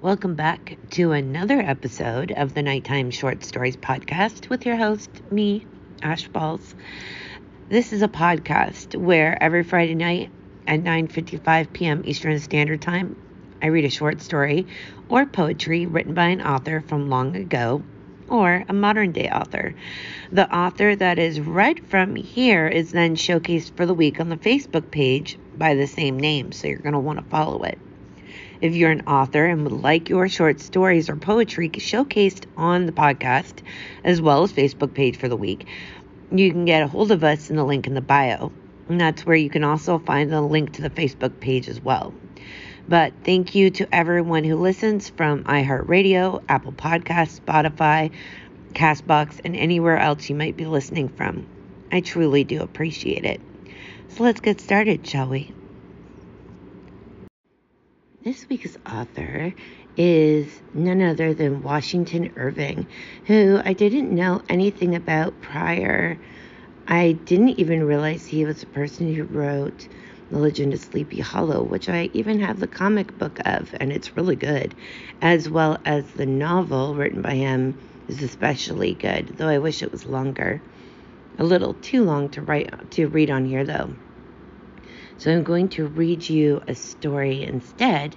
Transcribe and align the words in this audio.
Welcome 0.00 0.36
back 0.36 0.78
to 0.90 1.10
another 1.10 1.58
episode 1.58 2.30
of 2.30 2.54
the 2.54 2.62
Nighttime 2.62 3.10
Short 3.10 3.42
Stories 3.42 3.76
Podcast 3.76 4.48
with 4.48 4.64
your 4.64 4.76
host, 4.76 5.10
me, 5.32 5.66
Ash 6.04 6.28
Balls. 6.28 6.76
This 7.68 7.92
is 7.92 8.02
a 8.02 8.08
podcast 8.08 8.94
where 8.94 9.36
every 9.42 9.64
Friday 9.64 9.96
night 9.96 10.30
at 10.68 10.84
9:55 10.84 11.72
p.m. 11.72 12.02
Eastern 12.04 12.38
Standard 12.38 12.80
Time, 12.80 13.16
I 13.60 13.66
read 13.66 13.84
a 13.86 13.90
short 13.90 14.20
story 14.20 14.68
or 15.08 15.26
poetry 15.26 15.86
written 15.86 16.14
by 16.14 16.26
an 16.26 16.42
author 16.42 16.80
from 16.86 17.10
long 17.10 17.34
ago 17.34 17.82
or 18.28 18.64
a 18.68 18.72
modern 18.72 19.10
day 19.10 19.28
author. 19.28 19.74
The 20.30 20.48
author 20.56 20.94
that 20.94 21.18
is 21.18 21.40
read 21.40 21.84
from 21.88 22.14
here 22.14 22.68
is 22.68 22.92
then 22.92 23.16
showcased 23.16 23.76
for 23.76 23.84
the 23.84 23.94
week 23.94 24.20
on 24.20 24.28
the 24.28 24.36
Facebook 24.36 24.92
page 24.92 25.36
by 25.56 25.74
the 25.74 25.88
same 25.88 26.20
name, 26.20 26.52
so 26.52 26.68
you're 26.68 26.78
going 26.78 26.92
to 26.92 27.00
want 27.00 27.18
to 27.18 27.24
follow 27.24 27.64
it. 27.64 27.78
If 28.60 28.74
you're 28.74 28.90
an 28.90 29.06
author 29.06 29.46
and 29.46 29.62
would 29.62 29.72
like 29.72 30.08
your 30.08 30.28
short 30.28 30.60
stories 30.60 31.08
or 31.08 31.14
poetry 31.14 31.70
showcased 31.70 32.46
on 32.56 32.86
the 32.86 32.92
podcast, 32.92 33.62
as 34.02 34.20
well 34.20 34.42
as 34.42 34.52
Facebook 34.52 34.94
page 34.94 35.16
for 35.16 35.28
the 35.28 35.36
week, 35.36 35.66
you 36.32 36.50
can 36.50 36.64
get 36.64 36.82
a 36.82 36.88
hold 36.88 37.12
of 37.12 37.22
us 37.22 37.50
in 37.50 37.56
the 37.56 37.64
link 37.64 37.86
in 37.86 37.94
the 37.94 38.00
bio. 38.00 38.50
And 38.88 39.00
that's 39.00 39.24
where 39.24 39.36
you 39.36 39.48
can 39.48 39.62
also 39.62 40.00
find 40.00 40.32
the 40.32 40.40
link 40.40 40.72
to 40.72 40.82
the 40.82 40.90
Facebook 40.90 41.38
page 41.38 41.68
as 41.68 41.80
well. 41.80 42.12
But 42.88 43.12
thank 43.22 43.54
you 43.54 43.70
to 43.70 43.94
everyone 43.94 44.42
who 44.42 44.56
listens 44.56 45.08
from 45.08 45.44
iHeartRadio, 45.44 46.42
Apple 46.48 46.72
Podcasts, 46.72 47.40
Spotify, 47.40 48.10
Castbox, 48.72 49.40
and 49.44 49.54
anywhere 49.54 49.98
else 49.98 50.28
you 50.28 50.34
might 50.34 50.56
be 50.56 50.66
listening 50.66 51.10
from. 51.10 51.46
I 51.92 52.00
truly 52.00 52.42
do 52.42 52.62
appreciate 52.62 53.24
it. 53.24 53.40
So 54.08 54.24
let's 54.24 54.40
get 54.40 54.60
started, 54.60 55.06
shall 55.06 55.28
we? 55.28 55.54
This 58.28 58.46
week's 58.50 58.76
author 58.84 59.54
is 59.96 60.60
none 60.74 61.00
other 61.00 61.32
than 61.32 61.62
Washington 61.62 62.30
Irving, 62.36 62.86
who 63.24 63.58
I 63.64 63.72
didn't 63.72 64.14
know 64.14 64.42
anything 64.50 64.94
about 64.94 65.40
prior. 65.40 66.18
I 66.86 67.12
didn't 67.12 67.58
even 67.58 67.84
realize 67.84 68.26
he 68.26 68.44
was 68.44 68.60
the 68.60 68.66
person 68.66 69.14
who 69.14 69.24
wrote 69.24 69.88
The 70.30 70.40
Legend 70.40 70.74
of 70.74 70.80
Sleepy 70.80 71.22
Hollow, 71.22 71.62
which 71.62 71.88
I 71.88 72.10
even 72.12 72.38
have 72.40 72.60
the 72.60 72.66
comic 72.66 73.18
book 73.18 73.38
of, 73.46 73.74
and 73.80 73.90
it's 73.90 74.14
really 74.14 74.36
good, 74.36 74.74
as 75.22 75.48
well 75.48 75.78
as 75.86 76.04
the 76.12 76.26
novel 76.26 76.94
written 76.96 77.22
by 77.22 77.32
him 77.32 77.78
is 78.08 78.22
especially 78.22 78.92
good, 78.92 79.36
though 79.38 79.48
I 79.48 79.56
wish 79.56 79.82
it 79.82 79.90
was 79.90 80.04
longer. 80.04 80.60
A 81.38 81.44
little 81.44 81.72
too 81.80 82.04
long 82.04 82.28
to 82.28 82.42
write 82.42 82.90
to 82.90 83.06
read 83.06 83.30
on 83.30 83.46
here 83.46 83.64
though. 83.64 83.88
So 85.18 85.32
I'm 85.32 85.42
going 85.42 85.68
to 85.70 85.86
read 85.86 86.28
you 86.28 86.62
a 86.68 86.76
story 86.76 87.42
instead 87.42 88.14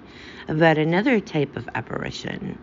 about 0.47 0.77
another 0.77 1.19
type 1.19 1.57
of 1.57 1.67
apparition. 1.73 2.59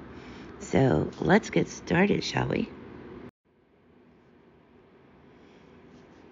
So 0.60 1.10
let's 1.18 1.50
get 1.50 1.68
started, 1.68 2.22
shall 2.22 2.46
we? 2.46 2.70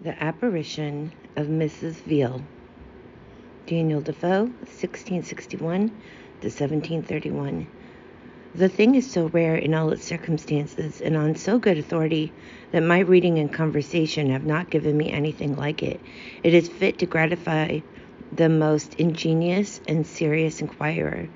The 0.03 0.23
Apparition 0.23 1.13
of 1.35 1.49
Mrs. 1.49 1.95
Veal. 1.95 2.43
Daniel 3.67 4.01
Defoe, 4.01 4.45
1661 4.45 5.89
to 5.89 5.95
1731. 6.47 7.67
The 8.55 8.69
thing 8.69 8.95
is 8.95 9.11
so 9.11 9.27
rare 9.27 9.57
in 9.57 9.75
all 9.75 9.91
its 9.91 10.05
circumstances 10.05 11.01
and 11.01 11.17
on 11.17 11.35
so 11.35 11.59
good 11.59 11.77
authority 11.77 12.33
that 12.71 12.85
my 12.85 13.01
reading 13.01 13.39
and 13.39 13.53
conversation 13.53 14.31
have 14.31 14.47
not 14.47 14.71
given 14.71 14.97
me 14.97 15.11
anything 15.11 15.57
like 15.57 15.83
it. 15.83 16.01
It 16.45 16.55
is 16.55 16.69
fit 16.69 16.99
to 17.01 17.07
gratify 17.07 17.81
the 18.33 18.49
most 18.49 18.95
ingenious 18.95 19.81
and 19.87 20.07
serious 20.07 20.61
inquirer. 20.61 21.29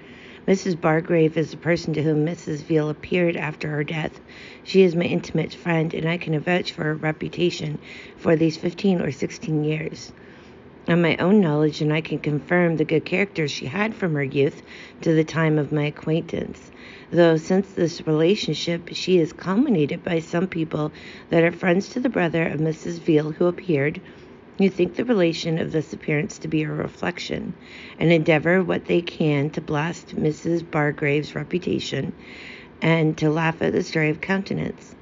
Mrs. 0.49 0.81
Bargrave 0.81 1.37
is 1.37 1.51
the 1.51 1.57
person 1.57 1.93
to 1.95 2.03
whom 2.03 2.27
Mrs. 2.27 2.63
Veal 2.63 2.89
appeared 2.89 3.37
after 3.37 3.69
her 3.69 3.85
death. 3.85 4.21
She 4.65 4.83
is 4.83 4.97
my 4.97 5.05
intimate 5.05 5.55
friend, 5.55 5.95
and 5.95 6.09
I 6.09 6.17
can 6.17 6.39
vouch 6.41 6.73
for 6.73 6.85
her 6.85 6.95
reputation 6.95 7.79
for 8.17 8.35
these 8.35 8.57
fifteen 8.57 9.01
or 9.01 9.13
sixteen 9.13 9.63
years. 9.63 10.13
On 10.89 11.03
my 11.03 11.17
own 11.19 11.41
knowledge, 11.41 11.83
and 11.83 11.93
I 11.93 12.01
can 12.01 12.19
confirm 12.19 12.77
the 12.77 12.85
good 12.85 13.05
character 13.05 13.47
she 13.47 13.67
had 13.67 13.95
from 13.95 14.15
her 14.15 14.25
youth 14.25 14.63
to 15.03 15.13
the 15.13 15.25
time 15.25 15.59
of 15.59 15.71
my 15.71 15.85
acquaintance. 15.85 16.71
Though 17.13 17.37
since 17.37 17.71
this 17.73 18.07
relationship 18.07 18.89
she 18.93 19.19
is 19.19 19.33
culminated 19.33 20.03
by 20.03 20.21
some 20.21 20.49
people 20.49 20.91
that 21.29 21.45
are 21.45 21.53
friends 21.53 21.91
to 21.91 22.01
the 22.01 22.09
brother 22.09 22.47
of 22.49 22.61
Mrs. 22.61 22.99
Veal 22.99 23.31
who 23.31 23.47
appeared, 23.47 24.01
you 24.61 24.71
think 24.71 24.95
the 24.95 25.05
relation 25.05 25.59
of 25.59 25.73
this 25.73 25.93
appearance 25.93 26.39
to 26.39 26.49
be 26.49 26.63
a 26.63 26.69
reflection, 26.69 27.55
and 27.99 28.13
endeavor 28.13 28.63
what 28.63 28.85
they 28.85 29.01
can 29.01 29.51
to 29.51 29.61
blast 29.61 30.15
Mrs. 30.17 30.69
Bargrave's 30.71 31.35
reputation 31.35 32.13
and 32.83 33.17
to 33.19 33.31
laugh 33.31 33.61
at 33.63 33.73
the 33.73 33.83
story 33.83 34.11
of 34.11 34.21
countenance. 34.21 34.95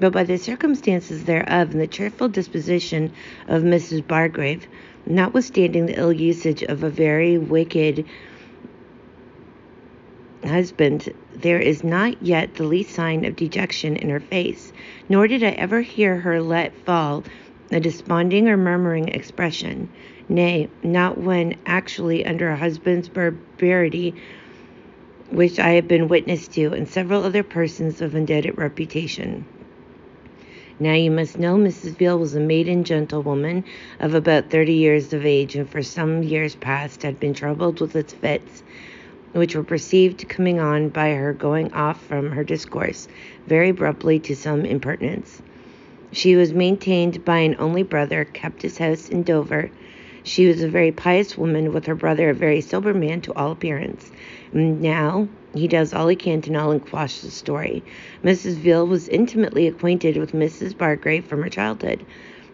But 0.00 0.12
by 0.12 0.24
the 0.24 0.38
circumstances 0.38 1.24
thereof 1.24 1.72
and 1.72 1.80
the 1.80 1.86
cheerful 1.86 2.28
disposition 2.28 3.12
of 3.46 3.62
Mrs. 3.62 4.06
Bargrave, 4.06 4.66
notwithstanding 5.06 5.86
the 5.86 5.98
ill 5.98 6.12
usage 6.12 6.62
of 6.62 6.82
a 6.82 6.90
very 6.90 7.38
wicked 7.38 8.04
husband, 10.44 11.08
there 11.34 11.60
is 11.60 11.84
not 11.84 12.22
yet 12.22 12.54
the 12.54 12.64
least 12.64 12.90
sign 12.90 13.24
of 13.24 13.36
dejection 13.36 13.96
in 13.96 14.10
her 14.10 14.20
face, 14.20 14.72
nor 15.08 15.26
did 15.26 15.42
I 15.42 15.50
ever 15.50 15.80
hear 15.80 16.16
her 16.20 16.42
let 16.42 16.74
fall 16.84 17.24
a 17.70 17.80
desponding 17.80 18.48
or 18.48 18.56
murmuring 18.56 19.08
expression, 19.08 19.88
nay, 20.28 20.68
not 20.82 21.18
when 21.18 21.56
actually 21.66 22.24
under 22.24 22.50
a 22.50 22.56
husband's 22.56 23.08
barbarity, 23.08 24.14
which 25.30 25.58
I 25.58 25.70
have 25.70 25.88
been 25.88 26.08
witness 26.08 26.48
to, 26.48 26.72
and 26.72 26.88
several 26.88 27.24
other 27.24 27.42
persons 27.42 28.00
of 28.00 28.14
indebted 28.14 28.58
reputation. 28.58 29.44
Now 30.78 30.94
you 30.94 31.10
must 31.10 31.38
know 31.38 31.56
Mrs. 31.56 31.96
Veal 31.96 32.18
was 32.18 32.34
a 32.34 32.40
maiden 32.40 32.84
gentlewoman 32.84 33.64
of 34.00 34.14
about 34.14 34.50
thirty 34.50 34.74
years 34.74 35.12
of 35.12 35.24
age, 35.24 35.54
and 35.54 35.68
for 35.68 35.82
some 35.82 36.22
years 36.22 36.56
past 36.56 37.02
had 37.02 37.20
been 37.20 37.34
troubled 37.34 37.80
with 37.80 37.96
its 37.96 38.12
fits, 38.12 38.62
which 39.32 39.54
were 39.54 39.64
perceived 39.64 40.28
coming 40.28 40.60
on 40.60 40.88
by 40.88 41.10
her 41.14 41.32
going 41.32 41.72
off 41.72 42.04
from 42.06 42.32
her 42.32 42.44
discourse 42.44 43.08
very 43.46 43.70
abruptly 43.70 44.18
to 44.20 44.34
some 44.36 44.64
impertinence. 44.64 45.40
She 46.14 46.36
was 46.36 46.54
maintained 46.54 47.24
by 47.24 47.38
an 47.40 47.56
only 47.58 47.82
brother, 47.82 48.24
kept 48.24 48.62
his 48.62 48.78
house 48.78 49.08
in 49.08 49.24
Dover. 49.24 49.70
She 50.22 50.46
was 50.46 50.62
a 50.62 50.68
very 50.68 50.92
pious 50.92 51.36
woman, 51.36 51.72
with 51.72 51.86
her 51.86 51.96
brother 51.96 52.30
a 52.30 52.34
very 52.34 52.60
sober 52.60 52.94
man 52.94 53.20
to 53.22 53.34
all 53.34 53.50
appearance. 53.50 54.12
Now 54.52 55.26
he 55.54 55.66
does 55.66 55.92
all 55.92 56.06
he 56.06 56.14
can 56.14 56.40
to 56.42 56.52
null 56.52 56.70
and 56.70 56.80
quash 56.86 57.20
the 57.20 57.32
story. 57.32 57.82
Mrs. 58.22 58.54
Veal 58.54 58.86
was 58.86 59.08
intimately 59.08 59.66
acquainted 59.66 60.16
with 60.16 60.30
Mrs. 60.30 60.78
Bargrave 60.78 61.24
from 61.24 61.42
her 61.42 61.48
childhood. 61.50 62.06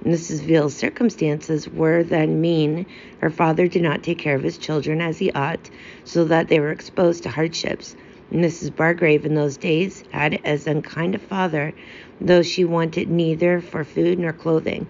Mrs. 0.04 0.40
Veal's 0.40 0.74
circumstances 0.74 1.68
were 1.68 2.02
then 2.02 2.40
mean. 2.40 2.86
Her 3.18 3.28
father 3.28 3.68
did 3.68 3.82
not 3.82 4.02
take 4.02 4.16
care 4.18 4.36
of 4.36 4.42
his 4.42 4.56
children 4.56 5.02
as 5.02 5.18
he 5.18 5.30
ought, 5.32 5.68
so 6.04 6.24
that 6.24 6.48
they 6.48 6.60
were 6.60 6.72
exposed 6.72 7.24
to 7.24 7.28
hardships. 7.28 7.94
Mrs. 8.32 8.74
Bargrave 8.74 9.26
in 9.26 9.34
those 9.34 9.56
days 9.56 10.04
had 10.10 10.40
as 10.44 10.66
unkind 10.66 11.14
a 11.16 11.18
father 11.18 11.72
though 12.20 12.42
she 12.42 12.64
wanted 12.64 13.10
neither 13.10 13.60
for 13.60 13.82
food 13.82 14.18
nor 14.18 14.32
clothing. 14.32 14.86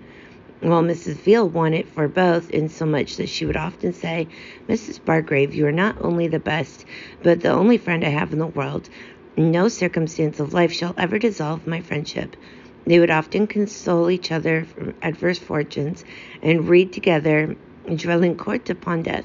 While 0.61 0.83
Mrs. 0.83 1.15
Veal 1.15 1.49
wanted 1.49 1.89
for 1.89 2.07
both, 2.07 2.51
insomuch 2.51 3.17
that 3.17 3.31
she 3.31 3.47
would 3.47 3.57
often 3.57 3.95
say, 3.95 4.29
Mrs. 4.69 5.03
Bargrave, 5.03 5.55
you 5.55 5.67
are 5.67 5.73
not 5.73 5.97
only 6.03 6.29
the 6.29 6.39
best, 6.39 6.85
but 7.23 7.41
the 7.41 7.49
only 7.51 7.79
friend 7.79 8.05
I 8.05 8.11
have 8.11 8.33
in 8.35 8.39
the 8.39 8.47
world. 8.47 8.91
No 9.39 9.69
circumstance 9.69 10.39
of 10.39 10.53
life 10.53 10.73
shall 10.73 10.95
ever 10.99 11.19
dissolve 11.19 11.67
my 11.67 11.81
friendship. 11.81 12.37
They 12.85 12.99
would 12.99 13.11
often 13.11 13.47
console 13.47 14.11
each 14.11 14.31
other 14.31 14.65
from 14.65 14.95
adverse 15.01 15.39
fortunes 15.39 16.05
and 16.43 16.69
read 16.69 16.93
together 16.93 17.57
Drelincourt 17.87 18.69
upon 18.69 19.03
death 19.03 19.25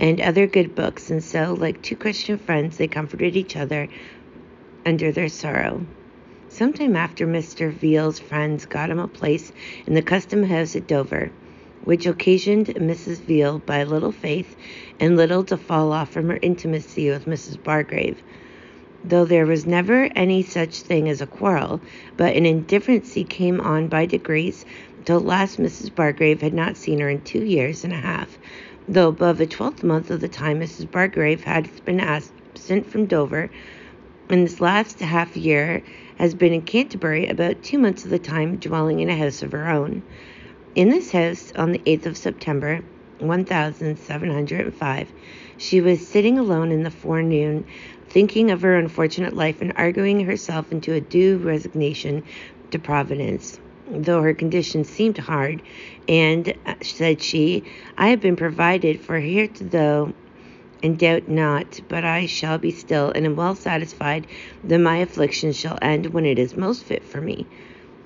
and 0.00 0.18
other 0.18 0.46
good 0.46 0.74
books, 0.74 1.10
and 1.10 1.22
so, 1.22 1.52
like 1.52 1.82
two 1.82 1.94
Christian 1.94 2.38
friends, 2.38 2.78
they 2.78 2.88
comforted 2.88 3.36
each 3.36 3.54
other 3.54 3.86
under 4.86 5.12
their 5.12 5.28
sorrow. 5.28 5.84
Sometime 6.48 6.96
after 6.96 7.26
Mr. 7.26 7.70
Veal's 7.70 8.18
friends 8.18 8.64
got 8.64 8.88
him 8.88 8.98
a 8.98 9.06
place 9.06 9.52
in 9.86 9.92
the 9.92 10.00
custom 10.00 10.42
house 10.42 10.74
at 10.74 10.86
Dover, 10.86 11.30
which 11.84 12.06
occasioned 12.06 12.68
Mrs. 12.68 13.20
Veal 13.20 13.58
by 13.58 13.84
little 13.84 14.10
faith 14.10 14.56
and 14.98 15.18
little 15.18 15.44
to 15.44 15.58
fall 15.58 15.92
off 15.92 16.10
from 16.10 16.30
her 16.30 16.38
intimacy 16.40 17.10
with 17.10 17.26
Mrs. 17.26 17.62
Bargrave. 17.62 18.22
Though 19.04 19.26
there 19.26 19.46
was 19.46 19.66
never 19.66 20.08
any 20.16 20.42
such 20.42 20.80
thing 20.80 21.10
as 21.10 21.20
a 21.20 21.26
quarrel, 21.26 21.80
but 22.16 22.36
an 22.36 22.44
indifferency 22.44 23.28
came 23.28 23.60
on 23.60 23.88
by 23.88 24.06
degrees, 24.06 24.64
till 25.04 25.20
last 25.20 25.58
Mrs. 25.58 25.94
Bargrave 25.94 26.40
had 26.40 26.54
not 26.54 26.78
seen 26.78 27.00
her 27.00 27.10
in 27.10 27.20
two 27.20 27.44
years 27.44 27.84
and 27.84 27.92
a 27.92 27.96
half, 27.96 28.38
though 28.88 29.08
above 29.08 29.40
a 29.40 29.46
twelfth 29.46 29.82
month 29.82 30.10
of 30.10 30.20
the 30.20 30.28
time 30.28 30.60
Mrs. 30.60 30.90
Bargrave 30.90 31.44
had 31.44 31.68
been 31.84 32.00
absent 32.00 32.86
from 32.86 33.06
Dover. 33.06 33.50
In 34.28 34.42
this 34.44 34.60
last 34.60 35.00
half 35.00 35.36
year 35.36 35.82
has 36.16 36.34
been 36.34 36.52
in 36.52 36.62
Canterbury 36.62 37.26
about 37.26 37.62
two 37.62 37.78
months 37.78 38.04
of 38.04 38.10
the 38.10 38.18
time, 38.18 38.56
dwelling 38.56 39.00
in 39.00 39.10
a 39.10 39.16
house 39.16 39.42
of 39.42 39.52
her 39.52 39.68
own. 39.68 40.02
In 40.74 40.88
this 40.88 41.10
house, 41.10 41.52
on 41.56 41.72
the 41.72 41.80
8th 41.80 42.06
of 42.06 42.16
September, 42.16 42.80
1705. 43.18 45.12
She 45.56 45.80
was 45.80 46.06
sitting 46.06 46.38
alone 46.38 46.72
in 46.72 46.82
the 46.82 46.90
forenoon, 46.90 47.64
thinking 48.08 48.50
of 48.50 48.62
her 48.62 48.76
unfortunate 48.76 49.34
life 49.34 49.60
and 49.60 49.72
arguing 49.76 50.20
herself 50.24 50.72
into 50.72 50.94
a 50.94 51.00
due 51.00 51.38
resignation 51.38 52.22
to 52.70 52.78
Providence. 52.78 53.60
Though 53.92 54.22
her 54.22 54.34
condition 54.34 54.84
seemed 54.84 55.18
hard, 55.18 55.62
and 56.06 56.54
uh, 56.64 56.74
said 56.80 57.20
she, 57.20 57.64
I 57.98 58.10
have 58.10 58.20
been 58.20 58.36
provided 58.36 59.00
for 59.00 59.18
hitherto 59.18 60.14
and 60.82 60.96
doubt 60.96 61.28
not, 61.28 61.80
but 61.88 62.04
I 62.04 62.26
shall 62.26 62.56
be 62.56 62.70
still, 62.70 63.10
and 63.10 63.26
am 63.26 63.34
well 63.34 63.56
satisfied 63.56 64.28
that 64.62 64.78
my 64.78 64.98
affliction 64.98 65.52
shall 65.52 65.76
end 65.82 66.06
when 66.06 66.24
it 66.24 66.38
is 66.38 66.56
most 66.56 66.84
fit 66.84 67.04
for 67.04 67.20
me. 67.20 67.46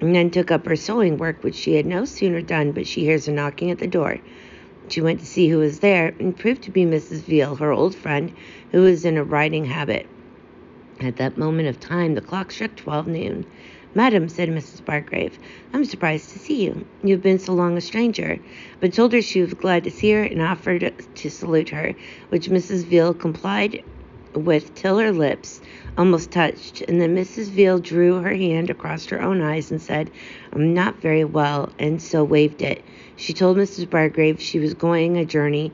And 0.00 0.14
then 0.14 0.31
took 0.31 0.50
up 0.50 0.66
her 0.66 0.75
sewing 0.75 1.19
work, 1.19 1.44
which 1.44 1.54
she 1.54 1.75
had 1.75 1.84
no 1.84 2.06
sooner 2.06 2.40
done 2.40 2.72
but 2.72 2.87
she 2.87 3.04
hears 3.04 3.28
a 3.28 3.32
knocking 3.32 3.70
at 3.70 3.78
the 3.78 3.87
door. 3.87 4.20
She 4.88 5.02
went 5.02 5.20
to 5.20 5.26
see 5.26 5.48
who 5.48 5.58
was 5.58 5.80
there, 5.80 6.14
and 6.19 6.34
proved 6.37 6.62
to 6.62 6.70
be 6.70 6.84
Mrs. 6.84 7.20
Veal, 7.22 7.56
her 7.56 7.72
old 7.72 7.94
friend, 7.94 8.32
who 8.72 8.82
was 8.82 9.04
in 9.04 9.19
a 9.19 9.25
riding 9.25 9.66
habit. 9.66 10.06
At 11.00 11.16
that 11.16 11.37
moment 11.37 11.69
of 11.69 11.78
time, 11.78 12.14
the 12.14 12.22
clock 12.22 12.52
struck 12.52 12.75
twelve 12.75 13.06
noon. 13.06 13.44
Madam, 13.96 14.29
said 14.29 14.49
Mrs. 14.49 14.85
Bargrave, 14.85 15.38
I'm 15.73 15.85
surprised 15.85 16.31
to 16.31 16.38
see 16.41 16.64
you. 16.64 16.85
You've 17.05 17.23
been 17.23 17.38
so 17.38 17.52
long 17.55 17.76
a 17.76 17.81
stranger. 17.81 18.41
But 18.81 18.93
told 18.93 19.12
her 19.12 19.23
she 19.23 19.41
was 19.41 19.55
glad 19.55 19.85
to 19.85 19.91
see 19.91 20.11
her 20.11 20.25
and 20.25 20.43
offered 20.43 20.93
to 21.14 21.31
salute 21.31 21.69
her, 21.69 21.94
which 22.31 22.50
Mrs. 22.50 22.85
Veal 22.85 23.14
complied 23.14 23.85
with 24.35 24.75
till 24.75 24.99
her 24.99 25.12
lips 25.12 25.61
almost 25.96 26.32
touched, 26.32 26.81
and 26.82 27.00
then 27.00 27.14
Mrs. 27.14 27.50
Veal 27.50 27.79
drew 27.79 28.20
her 28.20 28.35
hand 28.35 28.69
across 28.69 29.06
her 29.06 29.23
own 29.23 29.41
eyes 29.41 29.70
and 29.70 29.81
said, 29.81 30.11
I'm 30.52 30.75
not 30.75 31.00
very 31.00 31.25
well, 31.25 31.73
and 31.79 32.02
so 32.02 32.25
waved 32.25 32.62
it. 32.62 32.82
She 33.14 33.32
told 33.32 33.56
Mrs. 33.56 33.88
Bargrave 33.88 34.40
she 34.40 34.58
was 34.58 34.75
going 34.75 35.17
a 35.17 35.25
journey 35.25 35.73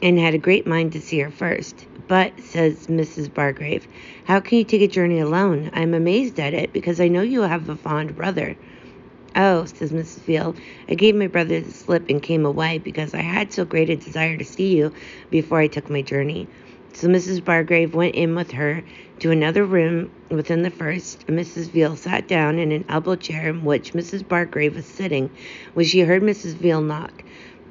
and 0.00 0.16
had 0.16 0.34
a 0.34 0.38
great 0.38 0.66
mind 0.66 0.92
to 0.92 1.00
see 1.00 1.18
her 1.18 1.30
first. 1.30 1.86
But, 2.08 2.40
says 2.40 2.88
Mrs. 2.88 3.32
Bargrave, 3.32 3.86
how 4.24 4.40
can 4.40 4.58
you 4.58 4.64
take 4.64 4.82
a 4.82 4.88
journey 4.88 5.20
alone? 5.20 5.70
I 5.72 5.82
am 5.82 5.94
amazed 5.94 6.38
at 6.40 6.54
it, 6.54 6.72
because 6.72 7.00
I 7.00 7.08
know 7.08 7.22
you 7.22 7.42
have 7.42 7.68
a 7.68 7.76
fond 7.76 8.16
brother. 8.16 8.56
Oh, 9.34 9.64
says 9.64 9.92
Mrs. 9.92 10.20
Veal, 10.24 10.54
I 10.88 10.94
gave 10.94 11.14
my 11.14 11.26
brother 11.26 11.60
the 11.60 11.70
slip 11.70 12.10
and 12.10 12.22
came 12.22 12.44
away 12.44 12.78
because 12.78 13.14
I 13.14 13.22
had 13.22 13.52
so 13.52 13.64
great 13.64 13.88
a 13.88 13.96
desire 13.96 14.36
to 14.36 14.44
see 14.44 14.76
you 14.76 14.92
before 15.30 15.58
I 15.60 15.68
took 15.68 15.88
my 15.88 16.02
journey. 16.02 16.48
So 16.92 17.08
Mrs. 17.08 17.42
Bargrave 17.42 17.94
went 17.94 18.14
in 18.14 18.34
with 18.34 18.50
her 18.50 18.82
to 19.20 19.30
another 19.30 19.64
room 19.64 20.10
within 20.28 20.62
the 20.62 20.70
first, 20.70 21.26
Mrs. 21.28 21.70
Veal 21.70 21.96
sat 21.96 22.28
down 22.28 22.58
in 22.58 22.72
an 22.72 22.84
elbow 22.88 23.16
chair 23.16 23.48
in 23.48 23.64
which 23.64 23.94
Mrs. 23.94 24.26
Bargrave 24.26 24.76
was 24.76 24.84
sitting 24.84 25.30
when 25.72 25.86
she 25.86 26.00
heard 26.00 26.22
Mrs. 26.22 26.54
Veal 26.54 26.82
knock. 26.82 27.24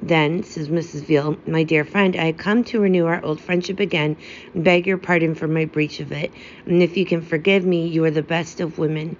Then, 0.04 0.42
says 0.42 0.68
Mrs. 0.68 1.04
Veal, 1.04 1.36
my 1.46 1.62
dear 1.62 1.84
friend, 1.84 2.16
I 2.16 2.24
have 2.24 2.36
come 2.36 2.64
to 2.64 2.80
renew 2.80 3.06
our 3.06 3.24
old 3.24 3.40
friendship 3.40 3.78
again 3.78 4.16
and 4.52 4.64
beg 4.64 4.84
your 4.84 4.98
pardon 4.98 5.36
for 5.36 5.46
my 5.46 5.64
breach 5.64 6.00
of 6.00 6.10
it. 6.10 6.32
And 6.66 6.82
if 6.82 6.96
you 6.96 7.06
can 7.06 7.22
forgive 7.22 7.64
me, 7.64 7.86
you 7.86 8.04
are 8.04 8.10
the 8.10 8.20
best 8.20 8.60
of 8.60 8.78
women. 8.78 9.16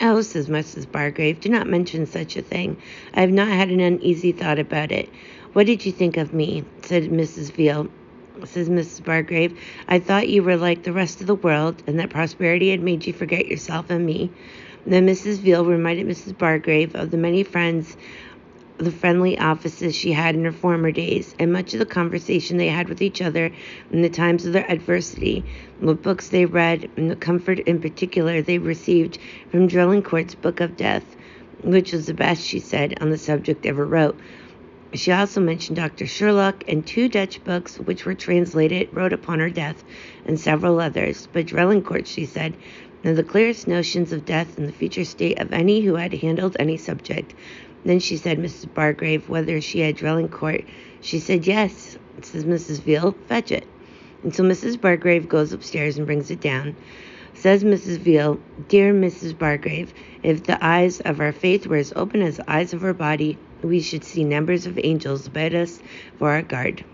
Oh, 0.00 0.22
says 0.22 0.48
Mrs. 0.48 0.90
Bargrave, 0.90 1.40
do 1.40 1.50
not 1.50 1.66
mention 1.66 2.06
such 2.06 2.36
a 2.36 2.42
thing. 2.42 2.78
I 3.12 3.20
have 3.20 3.32
not 3.32 3.48
had 3.48 3.68
an 3.68 3.80
uneasy 3.80 4.32
thought 4.32 4.58
about 4.58 4.92
it. 4.92 5.10
What 5.52 5.66
did 5.66 5.84
you 5.84 5.92
think 5.92 6.16
of 6.16 6.32
me? 6.32 6.64
said 6.80 7.10
Mrs. 7.10 7.52
Veal. 7.52 7.88
Says 8.44 8.70
Mrs. 8.70 9.04
Bargrave, 9.04 9.58
I 9.86 9.98
thought 9.98 10.30
you 10.30 10.42
were 10.42 10.56
like 10.56 10.84
the 10.84 10.92
rest 10.92 11.20
of 11.20 11.26
the 11.26 11.34
world, 11.34 11.82
and 11.86 11.98
that 12.00 12.08
prosperity 12.08 12.70
had 12.70 12.80
made 12.80 13.06
you 13.06 13.12
forget 13.12 13.46
yourself 13.46 13.90
and 13.90 14.06
me. 14.06 14.30
Then 14.86 15.06
Mrs. 15.06 15.38
Veal 15.38 15.64
reminded 15.64 16.06
Mrs. 16.06 16.36
Bargrave 16.36 16.94
of 16.94 17.10
the 17.10 17.16
many 17.18 17.42
friends 17.42 17.96
the 18.78 18.90
friendly 18.90 19.38
offices 19.38 19.94
she 19.94 20.12
had 20.12 20.34
in 20.34 20.44
her 20.44 20.52
former 20.52 20.90
days, 20.90 21.34
and 21.38 21.52
much 21.52 21.72
of 21.72 21.78
the 21.78 21.86
conversation 21.86 22.56
they 22.56 22.68
had 22.68 22.88
with 22.88 23.00
each 23.00 23.22
other 23.22 23.50
in 23.92 24.02
the 24.02 24.08
times 24.08 24.44
of 24.44 24.52
their 24.52 24.70
adversity, 24.70 25.44
what 25.80 26.02
books 26.02 26.28
they 26.28 26.44
read, 26.44 26.90
and 26.96 27.10
the 27.10 27.16
comfort 27.16 27.60
in 27.60 27.80
particular 27.80 28.42
they 28.42 28.58
received 28.58 29.18
from 29.50 29.68
Drelincourt's 29.68 30.34
Book 30.34 30.60
of 30.60 30.76
Death, 30.76 31.04
which 31.62 31.92
was 31.92 32.06
the 32.06 32.14
best, 32.14 32.44
she 32.44 32.58
said, 32.58 32.94
on 33.00 33.10
the 33.10 33.18
subject 33.18 33.64
ever 33.64 33.84
wrote. 33.84 34.18
She 34.92 35.10
also 35.10 35.40
mentioned 35.40 35.76
Dr. 35.76 36.06
Sherlock 36.06 36.64
and 36.68 36.86
two 36.86 37.08
Dutch 37.08 37.42
books 37.42 37.78
which 37.78 38.04
were 38.04 38.14
translated, 38.14 38.88
wrote 38.92 39.12
upon 39.12 39.40
her 39.40 39.50
death, 39.50 39.82
and 40.24 40.38
several 40.38 40.80
others. 40.80 41.26
But 41.32 41.46
Drelincourt, 41.46 42.06
she 42.06 42.26
said, 42.26 42.54
had 43.04 43.16
the 43.16 43.22
clearest 43.22 43.68
notions 43.68 44.12
of 44.12 44.24
death 44.24 44.56
and 44.56 44.68
the 44.68 44.72
future 44.72 45.04
state 45.04 45.38
of 45.38 45.52
any 45.52 45.80
who 45.80 45.96
had 45.96 46.14
handled 46.14 46.56
any 46.58 46.76
subject. 46.76 47.34
Then 47.84 48.00
she 48.00 48.16
said, 48.16 48.38
Mrs. 48.38 48.72
Bargrave, 48.72 49.28
whether 49.28 49.60
she 49.60 49.80
had 49.80 49.96
Drelincourt. 49.96 50.64
She 51.00 51.18
said, 51.18 51.46
Yes, 51.46 51.98
says 52.22 52.44
Mrs. 52.44 52.80
Veal, 52.80 53.14
fetch 53.28 53.52
it. 53.52 53.66
And 54.22 54.34
so 54.34 54.42
Mrs. 54.42 54.80
Bargrave 54.80 55.28
goes 55.28 55.52
upstairs 55.52 55.98
and 55.98 56.06
brings 56.06 56.30
it 56.30 56.40
down. 56.40 56.76
Says 57.34 57.62
Mrs. 57.62 57.98
Veal, 57.98 58.40
Dear 58.68 58.94
Mrs. 58.94 59.36
Bargrave, 59.36 59.92
if 60.22 60.44
the 60.44 60.64
eyes 60.64 61.00
of 61.00 61.20
our 61.20 61.32
faith 61.32 61.66
were 61.66 61.76
as 61.76 61.92
open 61.94 62.22
as 62.22 62.38
the 62.38 62.50
eyes 62.50 62.72
of 62.72 62.84
our 62.84 62.94
body, 62.94 63.36
we 63.62 63.80
should 63.80 64.04
see 64.04 64.24
numbers 64.24 64.66
of 64.66 64.78
angels 64.82 65.26
about 65.26 65.52
us 65.52 65.80
for 66.18 66.30
our 66.30 66.42
guard. 66.42 66.84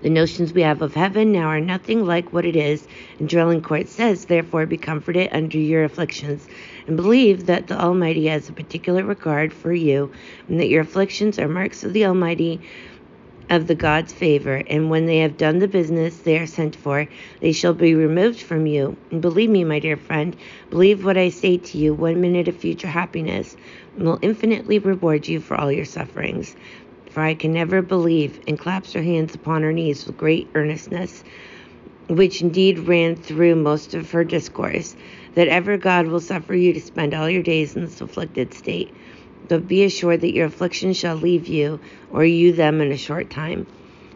The 0.00 0.10
notions 0.10 0.52
we 0.52 0.62
have 0.62 0.80
of 0.80 0.94
heaven 0.94 1.32
now 1.32 1.48
are 1.48 1.60
nothing 1.60 2.06
like 2.06 2.32
what 2.32 2.44
it 2.44 2.54
is, 2.54 2.86
and 3.18 3.28
Drelincourt 3.28 3.88
says, 3.88 4.26
Therefore 4.26 4.64
be 4.64 4.76
comforted 4.76 5.30
under 5.32 5.58
your 5.58 5.82
afflictions, 5.82 6.46
and 6.86 6.96
believe 6.96 7.46
that 7.46 7.66
the 7.66 7.76
Almighty 7.76 8.26
has 8.28 8.48
a 8.48 8.52
particular 8.52 9.02
regard 9.02 9.52
for 9.52 9.72
you, 9.72 10.12
and 10.46 10.60
that 10.60 10.68
your 10.68 10.82
afflictions 10.82 11.36
are 11.40 11.48
marks 11.48 11.82
of 11.82 11.92
the 11.92 12.06
Almighty 12.06 12.60
of 13.50 13.66
the 13.66 13.74
God's 13.74 14.12
favor, 14.12 14.62
and 14.68 14.88
when 14.88 15.06
they 15.06 15.18
have 15.18 15.36
done 15.36 15.58
the 15.58 15.66
business 15.66 16.18
they 16.18 16.38
are 16.38 16.46
sent 16.46 16.76
for, 16.76 17.08
they 17.40 17.50
shall 17.50 17.74
be 17.74 17.96
removed 17.96 18.40
from 18.40 18.66
you. 18.66 18.96
And 19.10 19.20
believe 19.20 19.50
me, 19.50 19.64
my 19.64 19.80
dear 19.80 19.96
friend, 19.96 20.36
believe 20.70 21.04
what 21.04 21.18
I 21.18 21.30
say 21.30 21.56
to 21.56 21.78
you, 21.78 21.92
one 21.92 22.20
minute 22.20 22.46
of 22.46 22.56
future 22.56 22.86
happiness 22.86 23.56
will 23.96 24.20
infinitely 24.22 24.78
reward 24.78 25.26
you 25.26 25.40
for 25.40 25.56
all 25.56 25.72
your 25.72 25.86
sufferings 25.86 26.54
for 27.10 27.20
I 27.22 27.34
can 27.34 27.52
never 27.52 27.82
believe, 27.82 28.40
and 28.46 28.58
claps 28.58 28.92
her 28.92 29.02
hands 29.02 29.34
upon 29.34 29.62
her 29.62 29.72
knees 29.72 30.06
with 30.06 30.16
great 30.16 30.48
earnestness, 30.54 31.24
which 32.08 32.42
indeed 32.42 32.78
ran 32.80 33.16
through 33.16 33.56
most 33.56 33.94
of 33.94 34.10
her 34.12 34.24
discourse, 34.24 34.96
that 35.34 35.48
ever 35.48 35.76
God 35.76 36.06
will 36.06 36.20
suffer 36.20 36.54
you 36.54 36.72
to 36.72 36.80
spend 36.80 37.14
all 37.14 37.28
your 37.28 37.42
days 37.42 37.76
in 37.76 37.82
this 37.82 38.00
afflicted 38.00 38.54
state. 38.54 38.94
But 39.48 39.68
be 39.68 39.84
assured 39.84 40.20
that 40.22 40.34
your 40.34 40.46
affliction 40.46 40.92
shall 40.92 41.16
leave 41.16 41.48
you, 41.48 41.80
or 42.10 42.24
you 42.24 42.52
them, 42.52 42.80
in 42.80 42.92
a 42.92 42.96
short 42.96 43.30
time. 43.30 43.66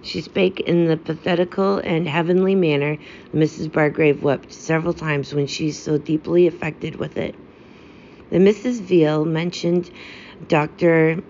She 0.03 0.21
spake 0.21 0.61
in 0.61 0.87
the 0.87 0.97
pathetical 0.97 1.79
and 1.79 2.09
heavenly 2.09 2.55
manner. 2.57 2.99
Mrs. 3.33 3.71
Bargrave 3.71 4.23
wept 4.23 4.53
several 4.53 4.93
times 4.93 5.33
when 5.33 5.47
she 5.47 5.67
was 5.67 5.79
so 5.79 5.97
deeply 5.97 6.47
affected 6.47 6.97
with 6.97 7.17
it. 7.17 7.37
The 8.31 8.39
Mrs. 8.39 8.81
Veal 8.81 9.25
mentioned 9.25 9.91
Dr. 10.49 11.23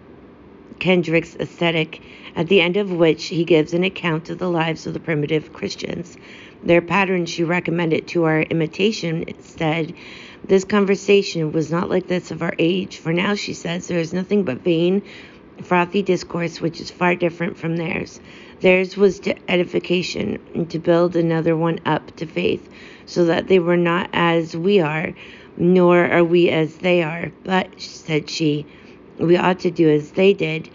Kendrick's 0.83 1.37
Ascetic, 1.39 2.01
at 2.35 2.49
the 2.49 2.61
end 2.61 2.77
of 2.77 2.91
which 2.91 3.27
he 3.27 3.45
gives 3.45 3.73
an 3.73 3.85
account 3.85 4.29
of 4.31 4.39
the 4.39 4.51
lives 4.51 4.85
of 4.85 4.95
the 4.95 4.99
primitive 4.99 5.53
Christians. 5.53 6.17
Their 6.65 6.83
pattern 6.83 7.25
she 7.25 7.45
recommended 7.45 8.09
to 8.09 8.25
our 8.25 8.43
imitation 8.43 9.25
said, 9.39 9.95
This 10.45 10.65
conversation 10.65 11.53
was 11.53 11.71
not 11.71 11.89
like 11.89 12.09
this 12.09 12.33
of 12.33 12.43
our 12.43 12.57
age, 12.59 12.97
for 12.97 13.12
now, 13.12 13.37
she 13.37 13.55
says, 13.55 13.87
there 13.87 14.01
is 14.01 14.12
nothing 14.12 14.43
but 14.43 14.65
vain, 14.65 15.03
frothy 15.62 16.03
discourse 16.03 16.61
which 16.61 16.81
is 16.81 16.91
far 16.91 17.15
different 17.15 17.57
from 17.57 17.77
theirs. 17.77 18.19
Theirs 18.59 18.97
was 18.97 19.21
to 19.21 19.37
edification, 19.49 20.41
and 20.53 20.69
to 20.71 20.81
build 20.81 21.15
another 21.15 21.57
one 21.57 21.79
up 21.87 22.17
to 22.17 22.27
faith, 22.27 22.69
so 23.07 23.27
that 23.27 23.47
they 23.47 23.61
were 23.61 23.77
not 23.77 24.11
as 24.12 24.57
we 24.57 24.81
are, 24.81 25.15
nor 25.57 26.05
are 26.07 26.25
we 26.25 26.51
as 26.51 26.79
they 26.79 27.05
are. 27.05 27.31
But, 27.45 27.81
said 27.81 28.29
she, 28.29 28.67
we 29.19 29.37
ought 29.37 29.61
to 29.61 29.71
do 29.71 29.88
as 29.88 30.12
they 30.12 30.33
did. 30.33 30.71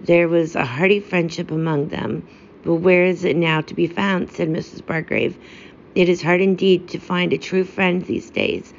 There 0.00 0.28
was 0.28 0.56
a 0.56 0.64
hearty 0.64 1.00
friendship 1.00 1.50
among 1.50 1.88
them. 1.88 2.26
But 2.62 2.76
where 2.76 3.04
is 3.04 3.24
it 3.24 3.36
now 3.36 3.60
to 3.62 3.74
be 3.74 3.86
found? 3.86 4.30
said 4.30 4.48
Mrs. 4.48 4.84
Bargrave. 4.84 5.36
It 5.94 6.08
is 6.08 6.22
hard 6.22 6.40
indeed 6.40 6.88
to 6.88 6.98
find 6.98 7.32
a 7.32 7.38
true 7.38 7.64
friend 7.64 8.04
these 8.04 8.30
days, 8.30 8.72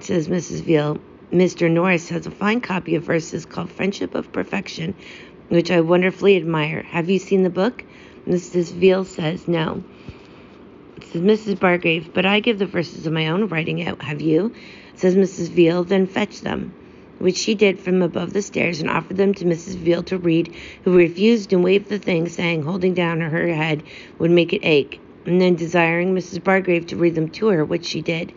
says 0.00 0.28
Mrs. 0.28 0.62
Veal. 0.62 0.98
Mr. 1.32 1.70
Norris 1.70 2.08
has 2.08 2.26
a 2.26 2.30
fine 2.30 2.60
copy 2.60 2.94
of 2.94 3.04
verses 3.04 3.46
called 3.46 3.70
Friendship 3.70 4.14
of 4.14 4.32
Perfection, 4.32 4.94
which 5.48 5.70
I 5.70 5.80
wonderfully 5.80 6.36
admire. 6.36 6.82
Have 6.82 7.10
you 7.10 7.18
seen 7.18 7.42
the 7.42 7.50
book? 7.50 7.84
Mrs. 8.26 8.72
Veal 8.72 9.04
says 9.04 9.46
no. 9.46 9.84
Says 11.12 11.22
Mrs. 11.22 11.60
Bargrave, 11.60 12.12
but 12.14 12.26
I 12.26 12.40
give 12.40 12.58
the 12.58 12.66
verses 12.66 13.06
of 13.06 13.12
my 13.12 13.28
own 13.28 13.48
writing 13.48 13.86
out. 13.86 14.02
Have 14.02 14.20
you? 14.20 14.54
Says 14.94 15.14
Mrs. 15.14 15.48
Veal, 15.48 15.84
then 15.84 16.06
fetch 16.06 16.40
them 16.40 16.72
which 17.20 17.36
she 17.36 17.54
did 17.54 17.78
from 17.78 18.00
above 18.00 18.32
the 18.32 18.40
stairs, 18.40 18.80
and 18.80 18.88
offered 18.88 19.18
them 19.18 19.34
to 19.34 19.44
Mrs. 19.44 19.76
Veal 19.76 20.02
to 20.04 20.16
read, 20.16 20.54
who 20.84 20.96
refused 20.96 21.52
and 21.52 21.62
waved 21.62 21.90
the 21.90 21.98
thing, 21.98 22.26
saying, 22.26 22.62
holding 22.62 22.94
down 22.94 23.20
her 23.20 23.48
head 23.48 23.82
would 24.18 24.30
make 24.30 24.54
it 24.54 24.64
ache, 24.64 24.98
and 25.26 25.38
then 25.38 25.54
desiring 25.54 26.14
Mrs. 26.14 26.42
Bargrave 26.42 26.86
to 26.86 26.96
read 26.96 27.14
them 27.14 27.28
to 27.28 27.48
her, 27.48 27.62
which 27.62 27.84
she 27.84 28.00
did. 28.00 28.32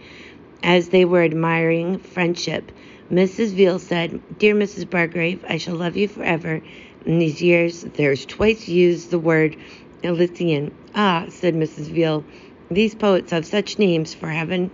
As 0.62 0.90
they 0.90 1.06
were 1.06 1.24
admiring 1.24 1.98
friendship, 1.98 2.74
Mrs. 3.10 3.54
Veal 3.54 3.80
said, 3.80 4.20
Dear 4.38 4.54
Mrs. 4.54 4.90
Bargrave, 4.90 5.46
I 5.48 5.58
shall 5.58 5.76
love 5.76 5.96
you 5.96 6.10
forever, 6.10 6.62
In 7.06 7.20
these 7.20 7.42
years, 7.42 7.84
there's 7.84 8.26
twice 8.26 8.68
used 8.68 9.12
the 9.12 9.20
word 9.20 9.56
Elysian. 10.04 10.72
Ah, 10.94 11.26
said 11.30 11.56
Mrs. 11.56 11.88
Veal, 11.88 12.26
these 12.70 12.96
poets 12.96 13.32
have 13.32 13.46
such 13.46 13.80
names 13.80 14.14
for 14.14 14.28
heaven. 14.28 14.72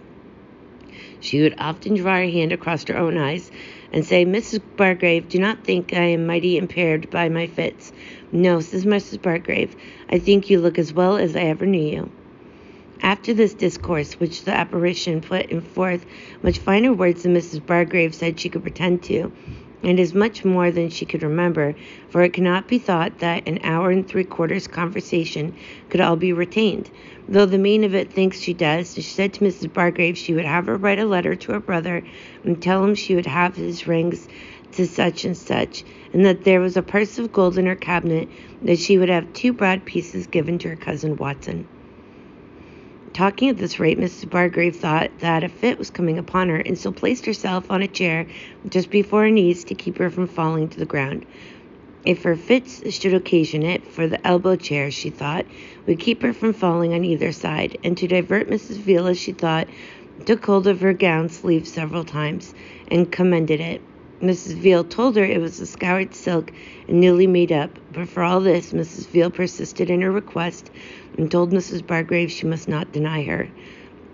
She 1.19 1.41
would 1.41 1.55
often 1.59 1.95
draw 1.95 2.15
her 2.15 2.29
hand 2.29 2.51
across 2.53 2.87
her 2.87 2.97
own 2.97 3.17
eyes 3.17 3.51
and 3.91 4.05
say, 4.05 4.25
Mrs. 4.25 4.61
Bargrave, 4.77 5.29
do 5.29 5.39
not 5.39 5.63
think 5.63 5.93
I 5.93 6.03
am 6.05 6.27
mighty 6.27 6.57
impaired 6.57 7.09
by 7.09 7.29
my 7.29 7.47
fits. 7.47 7.91
No, 8.31 8.59
says 8.59 8.85
Mrs. 8.85 9.21
Bargrave, 9.21 9.75
I 10.09 10.19
think 10.19 10.49
you 10.49 10.59
look 10.59 10.77
as 10.77 10.93
well 10.93 11.17
as 11.17 11.35
I 11.35 11.41
ever 11.41 11.65
knew 11.65 11.91
you. 11.95 12.11
After 13.01 13.33
this 13.33 13.53
discourse, 13.53 14.19
which 14.19 14.43
the 14.43 14.53
apparition 14.53 15.21
put 15.21 15.47
in 15.47 15.61
forth 15.61 16.05
much 16.43 16.59
finer 16.59 16.93
words 16.93 17.23
than 17.23 17.35
Mrs. 17.35 17.65
Bargrave 17.65 18.13
said 18.13 18.39
she 18.39 18.49
could 18.49 18.63
pretend 18.63 19.03
to, 19.03 19.31
and 19.83 19.99
is 19.99 20.13
much 20.13 20.43
more 20.43 20.71
than 20.71 20.89
she 20.89 21.05
could 21.05 21.23
remember, 21.23 21.73
for 22.09 22.21
it 22.21 22.33
cannot 22.33 22.67
be 22.67 22.77
thought 22.77 23.19
that 23.19 23.47
an 23.47 23.59
hour 23.63 23.91
and 23.91 24.07
three 24.07 24.23
quarters 24.23 24.67
conversation 24.67 25.53
could 25.89 26.01
all 26.01 26.15
be 26.15 26.33
retained. 26.33 26.89
Though 27.27 27.45
the 27.45 27.57
main 27.57 27.83
of 27.83 27.95
it 27.95 28.11
thinks 28.11 28.39
she 28.39 28.53
does, 28.53 28.93
she 28.93 29.01
said 29.01 29.33
to 29.33 29.45
Mrs. 29.45 29.71
Bargrave 29.71 30.17
she 30.17 30.33
would 30.33 30.45
have 30.45 30.65
her 30.65 30.75
write 30.77 30.99
a 30.99 31.05
letter 31.05 31.35
to 31.35 31.51
her 31.53 31.59
brother 31.59 32.03
and 32.43 32.61
tell 32.61 32.83
him 32.83 32.95
she 32.95 33.15
would 33.15 33.25
have 33.25 33.55
his 33.55 33.87
rings 33.87 34.27
to 34.73 34.85
such 34.85 35.25
and 35.25 35.35
such, 35.37 35.83
and 36.13 36.25
that 36.25 36.43
there 36.43 36.59
was 36.59 36.77
a 36.77 36.81
purse 36.81 37.17
of 37.17 37.31
gold 37.33 37.57
in 37.57 37.65
her 37.65 37.75
cabinet, 37.75 38.27
that 38.63 38.79
she 38.79 38.97
would 38.97 39.09
have 39.09 39.33
two 39.33 39.53
broad 39.53 39.85
pieces 39.85 40.27
given 40.27 40.57
to 40.59 40.69
her 40.69 40.75
cousin 40.75 41.15
Watson. 41.15 41.67
Talking 43.13 43.49
at 43.49 43.57
this 43.57 43.79
rate, 43.79 43.99
Mrs. 43.99 44.29
Bargrave 44.29 44.75
thought 44.77 45.11
that 45.19 45.43
a 45.43 45.49
fit 45.49 45.77
was 45.77 45.89
coming 45.89 46.17
upon 46.17 46.49
her, 46.49 46.57
and 46.57 46.77
so 46.77 46.91
placed 46.91 47.25
herself 47.25 47.69
on 47.71 47.81
a 47.81 47.87
chair 47.87 48.27
just 48.69 48.89
before 48.89 49.23
her 49.23 49.31
knees 49.31 49.63
to 49.65 49.75
keep 49.75 49.97
her 49.97 50.09
from 50.09 50.27
falling 50.27 50.69
to 50.69 50.79
the 50.79 50.85
ground. 50.85 51.25
If 52.05 52.23
her 52.23 52.35
fits 52.35 52.81
should 52.93 53.13
occasion 53.13 53.63
it, 53.63 53.85
for 53.87 54.07
the 54.07 54.25
elbow 54.25 54.55
chair, 54.55 54.91
she 54.91 55.09
thought, 55.09 55.45
would 55.85 55.99
keep 55.99 56.21
her 56.21 56.33
from 56.33 56.53
falling 56.53 56.93
on 56.93 57.03
either 57.03 57.31
side, 57.31 57.77
and 57.83 57.97
to 57.97 58.07
divert 58.07 58.49
Mrs. 58.49 58.77
Veal, 58.77 59.13
she 59.13 59.33
thought, 59.33 59.67
took 60.25 60.45
hold 60.45 60.67
of 60.67 60.81
her 60.81 60.93
gown 60.93 61.29
sleeve 61.29 61.67
several 61.67 62.03
times, 62.05 62.53
and 62.89 63.11
commended 63.11 63.59
it. 63.59 63.81
Mrs. 64.21 64.55
Veal 64.55 64.83
told 64.83 65.15
her 65.15 65.23
it 65.23 65.39
was 65.39 65.61
a 65.61 65.65
scoured 65.65 66.13
silk 66.13 66.51
and 66.89 66.99
newly 66.99 67.25
made 67.25 67.53
up, 67.53 67.79
but 67.93 68.09
for 68.09 68.21
all 68.21 68.41
this 68.41 68.73
Mrs. 68.73 69.07
Veal 69.07 69.31
persisted 69.31 69.89
in 69.89 70.01
her 70.01 70.11
request 70.11 70.69
and 71.17 71.31
told 71.31 71.53
Mrs. 71.53 71.87
Bargrave 71.87 72.29
she 72.29 72.45
must 72.45 72.67
not 72.67 72.91
deny 72.91 73.23
her, 73.23 73.47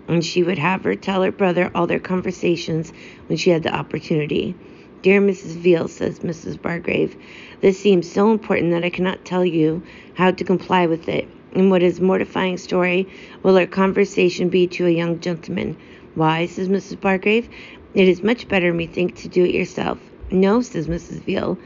and 0.06 0.24
she 0.24 0.44
would 0.44 0.58
have 0.58 0.84
her 0.84 0.94
tell 0.94 1.22
her 1.22 1.32
brother 1.32 1.72
all 1.74 1.88
their 1.88 1.98
conversations 1.98 2.92
when 3.26 3.36
she 3.36 3.50
had 3.50 3.64
the 3.64 3.74
opportunity. 3.74 4.54
Dear 5.02 5.20
Mrs. 5.20 5.56
Veal, 5.56 5.88
says 5.88 6.20
Mrs. 6.20 6.60
Bargrave, 6.62 7.16
this 7.60 7.78
seems 7.78 8.10
so 8.10 8.30
important 8.30 8.70
that 8.70 8.84
I 8.84 8.90
cannot 8.90 9.24
tell 9.24 9.44
you 9.44 9.82
how 10.14 10.30
to 10.30 10.44
comply 10.44 10.86
with 10.86 11.08
it. 11.08 11.28
And 11.52 11.70
what 11.70 11.82
is 11.82 12.00
mortifying 12.00 12.58
story 12.58 13.08
will 13.42 13.56
our 13.56 13.66
conversation 13.66 14.50
be 14.50 14.66
to 14.68 14.86
a 14.86 14.90
young 14.90 15.18
gentleman? 15.20 15.76
Why, 16.14 16.46
says 16.46 16.68
Mrs. 16.68 17.00
Bargrave, 17.00 17.48
it 17.96 18.08
is 18.08 18.22
much 18.22 18.46
better, 18.46 18.74
methinks, 18.74 19.22
to 19.22 19.28
do 19.28 19.42
it 19.44 19.54
yourself. 19.54 19.98
No, 20.30 20.60
says 20.60 20.86
Mrs. 20.86 21.22
Veal. 21.22 21.58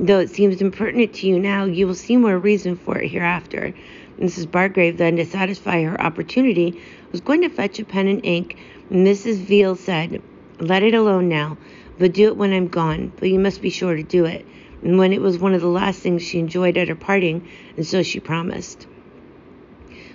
Though 0.00 0.18
it 0.18 0.30
seems 0.30 0.62
impertinent 0.62 1.12
to 1.14 1.26
you 1.26 1.38
now, 1.38 1.66
you 1.66 1.86
will 1.86 1.94
see 1.94 2.16
more 2.16 2.38
reason 2.38 2.74
for 2.74 2.98
it 2.98 3.10
hereafter. 3.10 3.74
Mrs. 4.18 4.50
Bargrave, 4.50 4.96
then, 4.96 5.16
to 5.16 5.26
satisfy 5.26 5.82
her 5.82 6.00
opportunity, 6.00 6.80
was 7.12 7.20
going 7.20 7.42
to 7.42 7.50
fetch 7.50 7.78
a 7.78 7.84
pen 7.84 8.06
and 8.06 8.24
ink. 8.24 8.56
Mrs. 8.90 9.36
Veal 9.36 9.76
said, 9.76 10.22
Let 10.58 10.82
it 10.82 10.94
alone 10.94 11.28
now, 11.28 11.58
but 11.98 12.14
do 12.14 12.28
it 12.28 12.36
when 12.38 12.54
I'm 12.54 12.68
gone, 12.68 13.12
but 13.16 13.28
you 13.28 13.38
must 13.38 13.60
be 13.60 13.70
sure 13.70 13.94
to 13.94 14.02
do 14.02 14.24
it. 14.24 14.46
And 14.82 14.96
when 14.98 15.12
it 15.12 15.20
was 15.20 15.38
one 15.38 15.52
of 15.52 15.60
the 15.60 15.68
last 15.68 16.00
things 16.00 16.22
she 16.22 16.38
enjoyed 16.38 16.78
at 16.78 16.88
her 16.88 16.94
parting, 16.94 17.46
and 17.76 17.86
so 17.86 18.02
she 18.02 18.20
promised. 18.20 18.86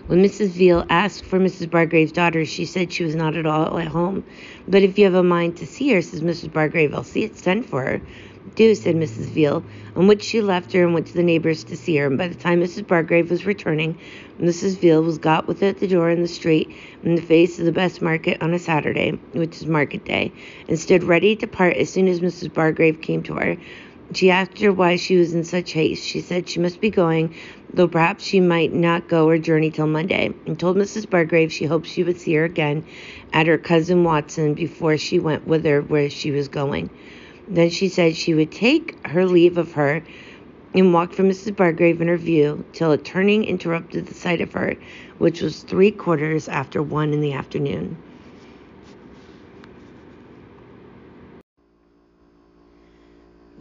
When 0.10 0.24
Mrs. 0.24 0.48
Veal 0.48 0.88
asked 0.89 1.24
for 1.24 1.39
Mrs. 1.39 1.70
Bargrave's 1.70 2.12
daughter, 2.12 2.44
she 2.44 2.66
said 2.66 2.92
she 2.92 3.04
was 3.04 3.13
not 3.13 3.36
at 3.36 3.46
all 3.46 3.78
at 3.78 3.89
home. 3.89 4.24
But 4.68 4.82
if 4.82 4.98
you 4.98 5.06
have 5.06 5.13
a 5.13 5.22
mind 5.22 5.58
to 5.58 5.68
see 5.68 5.94
her, 5.94 6.01
says 6.01 6.22
Mrs. 6.22 6.51
Bargrave, 6.51 6.96
I'll 6.96 7.04
see 7.04 7.24
it 7.24 7.38
sent 7.38 7.68
for 7.68 7.84
her. 7.84 8.01
Do, 8.56 8.74
said 8.74 8.96
Mrs. 8.96 9.28
Veal, 9.30 9.63
on 9.96 10.08
which 10.08 10.24
she 10.24 10.42
left 10.42 10.74
her 10.74 10.84
and 10.84 10.96
went 10.96 11.06
to 11.06 11.13
the 11.13 11.22
neighbors 11.22 11.63
to 11.66 11.78
see 11.78 11.96
her. 11.98 12.08
And 12.08 12.18
by 12.18 12.28
the 12.28 12.34
time 12.34 12.60
Mrs. 12.60 12.88
Bargrave 12.88 13.30
was 13.30 13.46
returning, 13.46 14.00
Mrs. 14.42 14.80
Veal 14.80 15.04
was 15.04 15.20
got 15.20 15.48
with 15.48 15.62
at 15.62 15.78
the 15.78 15.88
door 15.88 16.10
in 16.10 16.24
the 16.24 16.28
street 16.28 16.72
in 17.04 17.13
the 17.13 17.22
face 17.22 17.60
of 17.60 17.66
the 17.66 17.72
best 17.72 18.01
market 18.01 18.42
on 18.42 18.51
a 18.56 18.58
Saturday, 18.58 19.12
which 19.34 19.58
is 19.58 19.68
market 19.68 20.06
day, 20.06 20.32
and 20.68 20.80
stood 20.80 21.04
ready 21.04 21.36
to 21.36 21.46
part 21.46 21.78
as 21.78 21.92
soon 21.92 22.08
as 22.08 22.20
Mrs. 22.20 22.51
Bargrave 22.51 23.01
came 23.01 23.22
to 23.22 23.36
her. 23.36 23.58
She 24.16 24.32
asked 24.32 24.60
her 24.62 24.74
why 24.74 24.96
she 24.96 25.18
was 25.18 25.36
in 25.36 25.44
such 25.44 25.74
haste. 25.74 26.04
She 26.04 26.22
said 26.22 26.50
she 26.50 26.60
must 26.60 26.82
be 26.82 26.89
going, 26.89 27.36
though 27.73 27.88
perhaps 27.88 28.23
she 28.23 28.39
might 28.39 28.73
not 28.73 29.07
go 29.07 29.27
her 29.29 29.38
journey 29.38 29.69
till 29.69 29.88
Monday, 29.88 30.31
and 30.45 30.59
told 30.59 30.75
Mrs. 30.77 31.09
Bargrave 31.09 31.51
she 31.51 31.65
hoped 31.65 31.88
she 31.88 32.03
would 32.03 32.19
see 32.19 32.33
her 32.33 32.45
again 32.45 32.83
at 33.31 33.47
her 33.47 33.57
cousin 33.57 34.03
Watson 34.03 34.53
before 34.53 34.97
she 34.97 35.19
went 35.19 35.47
with 35.47 35.63
her 35.65 35.81
where 35.81 36.09
she 36.09 36.31
was 36.31 36.47
going. 36.47 36.89
Then 37.47 37.69
she 37.69 37.88
said 37.89 38.15
she 38.15 38.33
would 38.33 38.51
take 38.51 38.95
her 39.07 39.25
leave 39.25 39.57
of 39.57 39.73
her 39.73 40.03
and 40.73 40.93
walk 40.93 41.13
from 41.13 41.29
Mrs. 41.29 41.55
Bargrave 41.55 42.01
in 42.01 42.07
her 42.07 42.17
view 42.17 42.63
till 42.73 42.91
a 42.91 42.97
turning 42.97 43.43
interrupted 43.43 44.05
the 44.07 44.13
sight 44.13 44.41
of 44.41 44.53
her, 44.53 44.75
which 45.17 45.41
was 45.41 45.61
three 45.61 45.91
quarters 45.91 46.47
after 46.47 46.81
one 46.81 47.13
in 47.13 47.21
the 47.21 47.33
afternoon. 47.33 47.97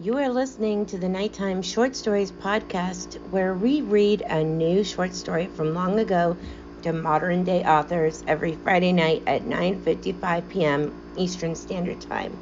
You 0.00 0.16
are 0.18 0.28
listening 0.28 0.86
to 0.86 0.96
the 0.96 1.08
Nighttime 1.08 1.60
Short 1.60 1.96
Stories 1.96 2.30
podcast, 2.30 3.14
where 3.32 3.52
we 3.52 3.80
read 3.80 4.22
a 4.22 4.44
new 4.44 4.84
short 4.84 5.12
story 5.12 5.46
from 5.46 5.74
long 5.74 5.98
ago 5.98 6.36
to 6.82 6.92
modern 6.92 7.42
day 7.42 7.64
authors 7.64 8.22
every 8.28 8.52
Friday 8.52 8.92
night 8.92 9.24
at 9.26 9.42
9:55 9.42 10.48
p.m. 10.50 10.94
Eastern 11.16 11.56
Standard 11.56 12.00
Time. 12.00 12.38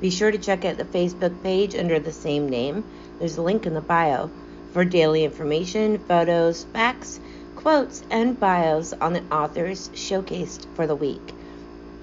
Be 0.00 0.10
sure 0.10 0.32
to 0.32 0.38
check 0.38 0.64
out 0.64 0.76
the 0.76 0.84
Facebook 0.84 1.40
page 1.40 1.76
under 1.76 2.00
the 2.00 2.10
same 2.10 2.48
name. 2.48 2.82
There's 3.20 3.38
a 3.38 3.42
link 3.42 3.64
in 3.64 3.74
the 3.74 3.80
bio 3.80 4.28
for 4.72 4.84
daily 4.84 5.22
information, 5.22 5.98
photos, 5.98 6.64
facts, 6.64 7.20
quotes, 7.54 8.02
and 8.10 8.40
bios 8.40 8.92
on 8.94 9.12
the 9.12 9.22
authors 9.30 9.88
showcased 9.90 10.66
for 10.74 10.88
the 10.88 10.96
week. 10.96 11.32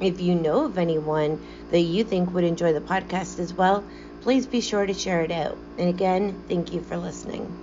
If 0.01 0.19
you 0.19 0.35
know 0.35 0.65
of 0.65 0.77
anyone 0.77 1.39
that 1.69 1.79
you 1.79 2.03
think 2.03 2.33
would 2.33 2.43
enjoy 2.43 2.73
the 2.73 2.81
podcast 2.81 3.39
as 3.39 3.53
well, 3.53 3.87
please 4.21 4.45
be 4.45 4.59
sure 4.59 4.85
to 4.85 4.93
share 4.93 5.21
it 5.21 5.31
out. 5.31 5.57
And 5.77 5.87
again, 5.87 6.43
thank 6.49 6.73
you 6.73 6.81
for 6.81 6.97
listening. 6.97 7.57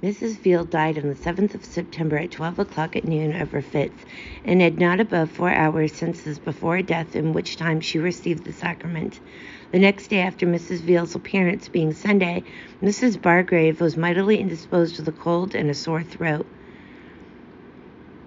Mrs. 0.00 0.38
Veal 0.38 0.64
died 0.64 0.96
on 0.96 1.08
the 1.08 1.14
7th 1.14 1.54
of 1.54 1.64
September 1.64 2.16
at 2.16 2.30
12 2.30 2.60
o'clock 2.60 2.96
at 2.96 3.04
noon 3.04 3.34
of 3.38 3.50
her 3.50 3.60
fits, 3.60 4.00
and 4.44 4.62
had 4.62 4.78
not 4.78 5.00
above 5.00 5.28
four 5.28 5.50
hours 5.50 5.92
senses 5.92 6.38
before 6.38 6.80
death, 6.80 7.16
in 7.16 7.32
which 7.32 7.56
time 7.56 7.80
she 7.80 7.98
received 7.98 8.44
the 8.44 8.52
sacrament. 8.52 9.20
The 9.72 9.80
next 9.80 10.08
day 10.08 10.20
after 10.20 10.46
Mrs. 10.46 10.80
Veal's 10.80 11.16
appearance, 11.16 11.68
being 11.68 11.92
Sunday, 11.92 12.44
Mrs. 12.80 13.20
Bargrave 13.20 13.80
was 13.80 13.96
mightily 13.96 14.38
indisposed 14.38 14.98
with 14.98 15.08
a 15.08 15.12
cold 15.12 15.54
and 15.54 15.68
a 15.68 15.74
sore 15.74 16.04
throat 16.04 16.46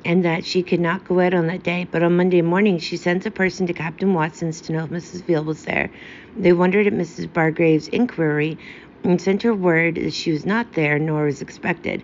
and 0.05 0.25
that 0.25 0.45
she 0.45 0.63
could 0.63 0.79
not 0.79 1.07
go 1.07 1.19
out 1.19 1.33
on 1.33 1.47
that 1.47 1.63
day. 1.63 1.87
But 1.89 2.03
on 2.03 2.17
Monday 2.17 2.41
morning, 2.41 2.79
she 2.79 2.97
sent 2.97 3.25
a 3.25 3.31
person 3.31 3.67
to 3.67 3.73
Captain 3.73 4.13
Watson's 4.13 4.61
to 4.61 4.73
know 4.73 4.83
if 4.85 4.89
Mrs. 4.89 5.23
Veal 5.23 5.43
was 5.43 5.63
there. 5.65 5.91
They 6.35 6.53
wondered 6.53 6.87
at 6.87 6.93
Mrs. 6.93 7.31
Bargrave's 7.31 7.87
inquiry 7.89 8.57
and 9.03 9.21
sent 9.21 9.43
her 9.43 9.53
word 9.53 9.95
that 9.95 10.13
she 10.13 10.31
was 10.31 10.45
not 10.45 10.73
there, 10.73 10.99
nor 10.99 11.25
was 11.25 11.41
expected. 11.41 12.03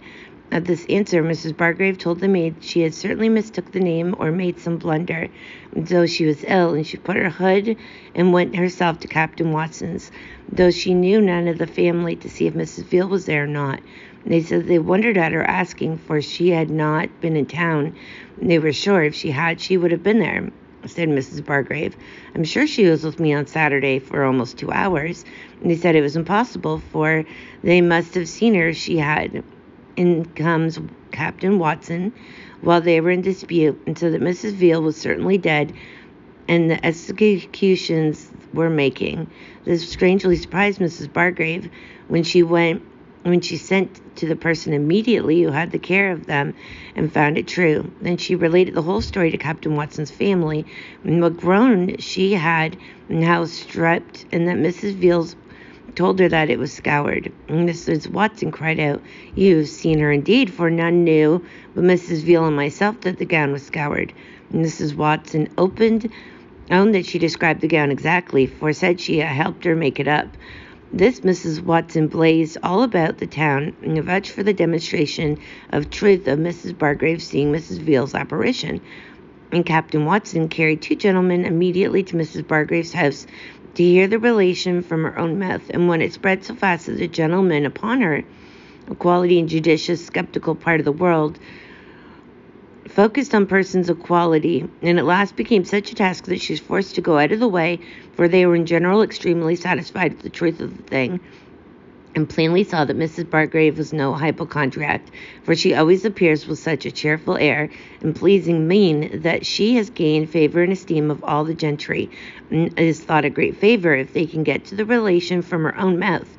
At 0.50 0.64
this 0.66 0.86
answer, 0.90 1.22
Mrs. 1.24 1.58
Bargrave 1.58 1.98
told 1.98 2.22
the 2.22 2.30
maid 2.30 2.56
she 2.62 2.82
had 2.82 2.94
certainly 2.94 3.28
mistook 3.28 3.72
the 3.72 3.82
name 3.82 4.16
or 4.18 4.32
made 4.32 4.60
some 4.60 4.78
blunder, 4.78 5.28
though 5.74 6.06
she 6.06 6.26
was 6.26 6.46
ill, 6.48 6.74
and 6.74 6.88
she 6.88 6.96
put 6.98 7.18
her 7.18 7.30
hood 7.30 7.76
and 8.16 8.32
went 8.32 8.56
herself 8.56 9.00
to 9.02 9.10
Captain 9.10 9.52
Watson's, 9.52 10.10
though 10.50 10.72
she 10.72 10.94
knew 10.94 11.20
none 11.20 11.50
of 11.50 11.58
the 11.58 11.68
family 11.68 12.16
to 12.16 12.30
see 12.30 12.48
if 12.48 12.54
Mrs. 12.54 12.86
Veal 12.86 13.10
was 13.10 13.26
there 13.26 13.44
or 13.44 13.48
not. 13.48 13.82
They 14.28 14.42
said 14.42 14.68
they 14.68 14.78
wondered 14.80 15.18
at 15.18 15.32
her 15.32 15.44
asking, 15.44 16.00
for 16.00 16.22
she 16.22 16.50
had 16.50 16.70
not 16.70 17.22
been 17.22 17.38
in 17.38 17.46
town. 17.46 17.96
They 18.42 18.60
were 18.60 18.74
sure 18.74 19.04
if 19.04 19.16
she 19.16 19.32
had, 19.32 19.62
she 19.62 19.78
would 19.78 19.92
have 19.92 20.04
been 20.04 20.20
there, 20.20 20.50
said 20.86 21.08
Mrs. 21.08 21.46
Bargrave. 21.46 21.96
I'm 22.36 22.44
sure 22.44 22.68
she 22.68 22.90
was 22.90 23.06
with 23.06 23.22
me 23.22 23.34
on 23.34 23.48
Saturday 23.48 24.00
for 24.00 24.26
almost 24.26 24.58
two 24.58 24.70
hours. 24.72 25.24
And 25.62 25.72
they 25.72 25.78
said 25.78 25.96
it 25.96 26.02
was 26.02 26.18
impossible, 26.18 26.80
for 26.92 27.24
they 27.64 27.80
must 27.80 28.16
have 28.16 28.28
seen 28.28 28.54
her. 28.56 28.70
if 28.70 28.78
She 28.78 28.98
had. 28.98 29.44
In 29.96 30.26
comes 30.26 30.78
Captain 31.12 31.58
Watson 31.58 32.14
while 32.62 32.82
they 32.82 33.00
were 33.02 33.12
in 33.12 33.22
dispute, 33.22 33.82
and 33.88 33.98
so 33.98 34.12
that 34.12 34.22
Mrs. 34.22 34.52
Veal 34.52 34.82
was 34.82 34.98
certainly 34.98 35.38
dead, 35.38 35.74
and 36.48 36.70
the 36.70 36.86
executions 36.86 38.30
were 38.54 38.70
making. 38.70 39.28
This 39.64 39.90
strangely 39.90 40.36
surprised 40.36 40.80
Mrs. 40.80 41.12
Bargrave 41.12 41.70
when 42.10 42.24
she 42.24 42.44
went 42.44 42.84
when 43.24 43.42
she 43.42 43.58
sent 43.58 44.16
to 44.18 44.26
the 44.26 44.36
person 44.36 44.74
immediately 44.74 45.42
who 45.44 45.52
had 45.52 45.72
the 45.72 45.80
care 45.80 46.12
of 46.12 46.26
them 46.26 46.54
and 46.96 47.12
found 47.12 47.38
it 47.38 47.48
true. 47.48 47.92
Then 48.02 48.18
she 48.18 48.36
related 48.36 48.74
the 48.74 48.82
whole 48.82 49.02
story 49.02 49.32
to 49.32 49.38
Captain 49.38 49.76
Watson's 49.76 50.12
family 50.12 50.66
and 51.04 51.22
what 51.22 51.38
groan 51.38 51.98
she 51.98 52.34
had 52.34 52.78
and 53.10 53.24
how 53.24 53.46
stripped, 53.46 54.26
and 54.32 54.48
that 54.48 54.58
Mrs. 54.58 54.96
Veal's 54.96 55.36
told 55.96 56.20
her 56.20 56.30
that 56.30 56.50
it 56.50 56.60
was 56.60 56.72
scoured. 56.72 57.32
And 57.48 57.68
Mrs. 57.68 58.08
Watson 58.08 58.52
cried 58.52 58.80
out, 58.80 59.02
You've 59.36 59.68
seen 59.68 60.00
her 60.00 60.12
indeed, 60.12 60.52
for 60.52 60.70
none 60.70 61.04
knew 61.04 61.44
but 61.74 61.84
Mrs. 61.84 62.24
Veal 62.24 62.46
and 62.46 62.56
myself 62.56 63.02
that 63.02 63.18
the 63.18 63.26
gown 63.26 63.52
was 63.52 63.64
scoured. 63.64 64.14
And 64.52 64.64
Mrs. 64.64 64.96
Watson 64.96 65.50
opened, 65.58 66.12
owned 66.70 66.94
that 66.96 67.06
she 67.06 67.20
described 67.20 67.62
the 67.62 67.68
gown 67.68 67.92
exactly, 67.92 68.46
for 68.46 68.74
said 68.74 69.00
she 69.02 69.20
helped 69.20 69.66
her 69.66 69.76
make 69.76 70.00
it 70.00 70.08
up. 70.08 70.28
This 70.94 71.20
Mrs. 71.20 71.62
Watson 71.62 72.08
blazed 72.08 72.58
all 72.64 72.82
about 72.82 73.18
the 73.18 73.28
town 73.28 73.74
and 73.84 74.02
vouched 74.04 74.32
for 74.32 74.42
the 74.42 74.54
demonstration 74.54 75.38
of 75.70 75.90
truth 75.90 76.28
of 76.28 76.40
Mrs. 76.40 76.78
Bargrave 76.78 77.22
seeing 77.22 77.52
Mrs. 77.52 77.80
Veal's 77.80 78.16
apparition. 78.16 78.80
And 79.52 79.66
Captain 79.66 80.06
Watson 80.06 80.48
carried 80.48 80.82
two 80.82 80.96
gentlemen 80.96 81.46
immediately 81.46 82.04
to 82.04 82.16
Mrs. 82.16 82.48
Bargrave's 82.48 82.94
house 82.94 83.28
to 83.76 83.84
hear 83.84 84.08
the 84.08 84.18
relation 84.18 84.82
from 84.82 85.04
her 85.04 85.20
own 85.20 85.38
mouth, 85.38 85.70
and 85.70 85.88
when 85.88 86.02
it 86.02 86.14
spread 86.14 86.44
so 86.44 86.56
fast 86.56 86.86
that 86.88 86.98
the 86.98 87.08
gentleman 87.08 87.66
upon 87.66 88.02
her, 88.02 88.24
a 88.90 88.96
quality 88.96 89.40
and 89.40 89.50
judicious, 89.50 90.06
skeptical 90.06 90.56
part 90.56 90.80
of 90.80 90.86
the 90.86 90.92
world, 90.92 91.38
focused 92.88 93.34
on 93.36 93.46
persons 93.46 93.90
of 93.90 94.00
quality, 94.00 94.68
and 94.82 95.00
at 95.00 95.06
last 95.06 95.36
became 95.36 95.66
such 95.66 95.92
a 95.92 95.96
task 95.96 96.26
that 96.26 96.42
she 96.42 96.54
was 96.54 96.60
forced 96.60 96.96
to 96.96 97.02
go 97.02 97.18
out 97.18 97.32
of 97.32 97.40
the 97.40 97.48
way, 97.48 97.80
for 98.14 98.28
they 98.28 98.46
were 98.46 98.56
in 98.56 98.66
general 98.66 99.02
extremely 99.02 99.56
satisfied 99.56 100.14
with 100.14 100.22
the 100.24 100.30
truth 100.30 100.60
of 100.60 100.76
the 100.76 100.84
thing, 100.84 101.20
and 102.16 102.30
plainly 102.30 102.64
saw 102.64 102.84
that 102.86 102.98
Mrs. 102.98 103.30
Bargrave 103.30 103.78
was 103.78 103.94
no 103.94 104.14
hypochondriac, 104.14 105.02
for 105.44 105.56
she 105.56 105.76
always 105.76 106.04
appears 106.06 106.48
with 106.48 106.58
such 106.60 106.86
a 106.86 106.92
cheerful 106.92 107.38
air 107.38 107.70
and 108.02 108.16
pleasing 108.16 108.68
mien 108.68 109.22
that 109.22 109.46
she 109.46 109.76
has 109.76 109.90
gained 109.90 110.30
favor 110.30 110.64
and 110.64 110.74
esteem 110.74 111.12
of 111.12 111.24
all 111.24 111.44
the 111.44 111.54
gentry, 111.54 112.10
and 112.50 112.78
is 112.80 113.02
thought 113.02 113.26
a 113.26 113.30
great 113.30 113.58
favor 113.58 113.94
if 113.96 114.14
they 114.14 114.26
can 114.26 114.44
get 114.44 114.66
to 114.66 114.76
the 114.76 114.86
relation 114.86 115.42
from 115.42 115.64
her 115.64 115.78
own 115.78 116.00
mouth. 116.00 116.37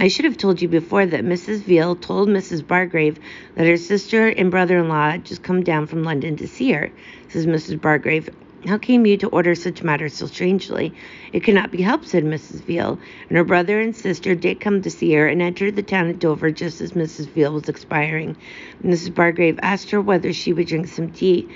I 0.00 0.06
should 0.06 0.26
have 0.26 0.36
told 0.36 0.62
you 0.62 0.68
before 0.68 1.06
that 1.06 1.24
Mrs. 1.24 1.62
Veal 1.62 1.96
told 1.96 2.28
Mrs. 2.28 2.64
Bargrave 2.64 3.18
that 3.56 3.66
her 3.66 3.76
sister 3.76 4.28
and 4.28 4.48
brother 4.48 4.78
in 4.78 4.88
law 4.88 5.10
had 5.10 5.24
just 5.24 5.42
come 5.42 5.64
down 5.64 5.88
from 5.88 6.04
London 6.04 6.36
to 6.36 6.46
see 6.46 6.70
her. 6.70 6.92
Says 7.28 7.48
Mrs. 7.48 7.80
Bargrave, 7.80 8.30
How 8.64 8.78
came 8.78 9.06
you 9.06 9.16
to 9.16 9.28
order 9.30 9.56
such 9.56 9.82
matters 9.82 10.14
so 10.14 10.26
strangely? 10.26 10.94
It 11.32 11.42
cannot 11.42 11.72
be 11.72 11.82
helped, 11.82 12.06
said 12.06 12.22
Mrs. 12.22 12.62
Veal. 12.62 12.96
And 13.28 13.36
her 13.38 13.42
brother 13.42 13.80
and 13.80 13.94
sister 13.94 14.36
did 14.36 14.60
come 14.60 14.82
to 14.82 14.90
see 14.90 15.12
her 15.14 15.26
and 15.26 15.42
entered 15.42 15.74
the 15.74 15.82
town 15.82 16.08
of 16.10 16.20
Dover 16.20 16.52
just 16.52 16.80
as 16.80 16.92
Mrs. 16.92 17.26
Veal 17.30 17.54
was 17.54 17.68
expiring. 17.68 18.36
Mrs. 18.84 19.12
Bargrave 19.12 19.58
asked 19.62 19.90
her 19.90 20.00
whether 20.00 20.32
she 20.32 20.52
would 20.52 20.68
drink 20.68 20.86
some 20.86 21.10
tea. 21.10 21.48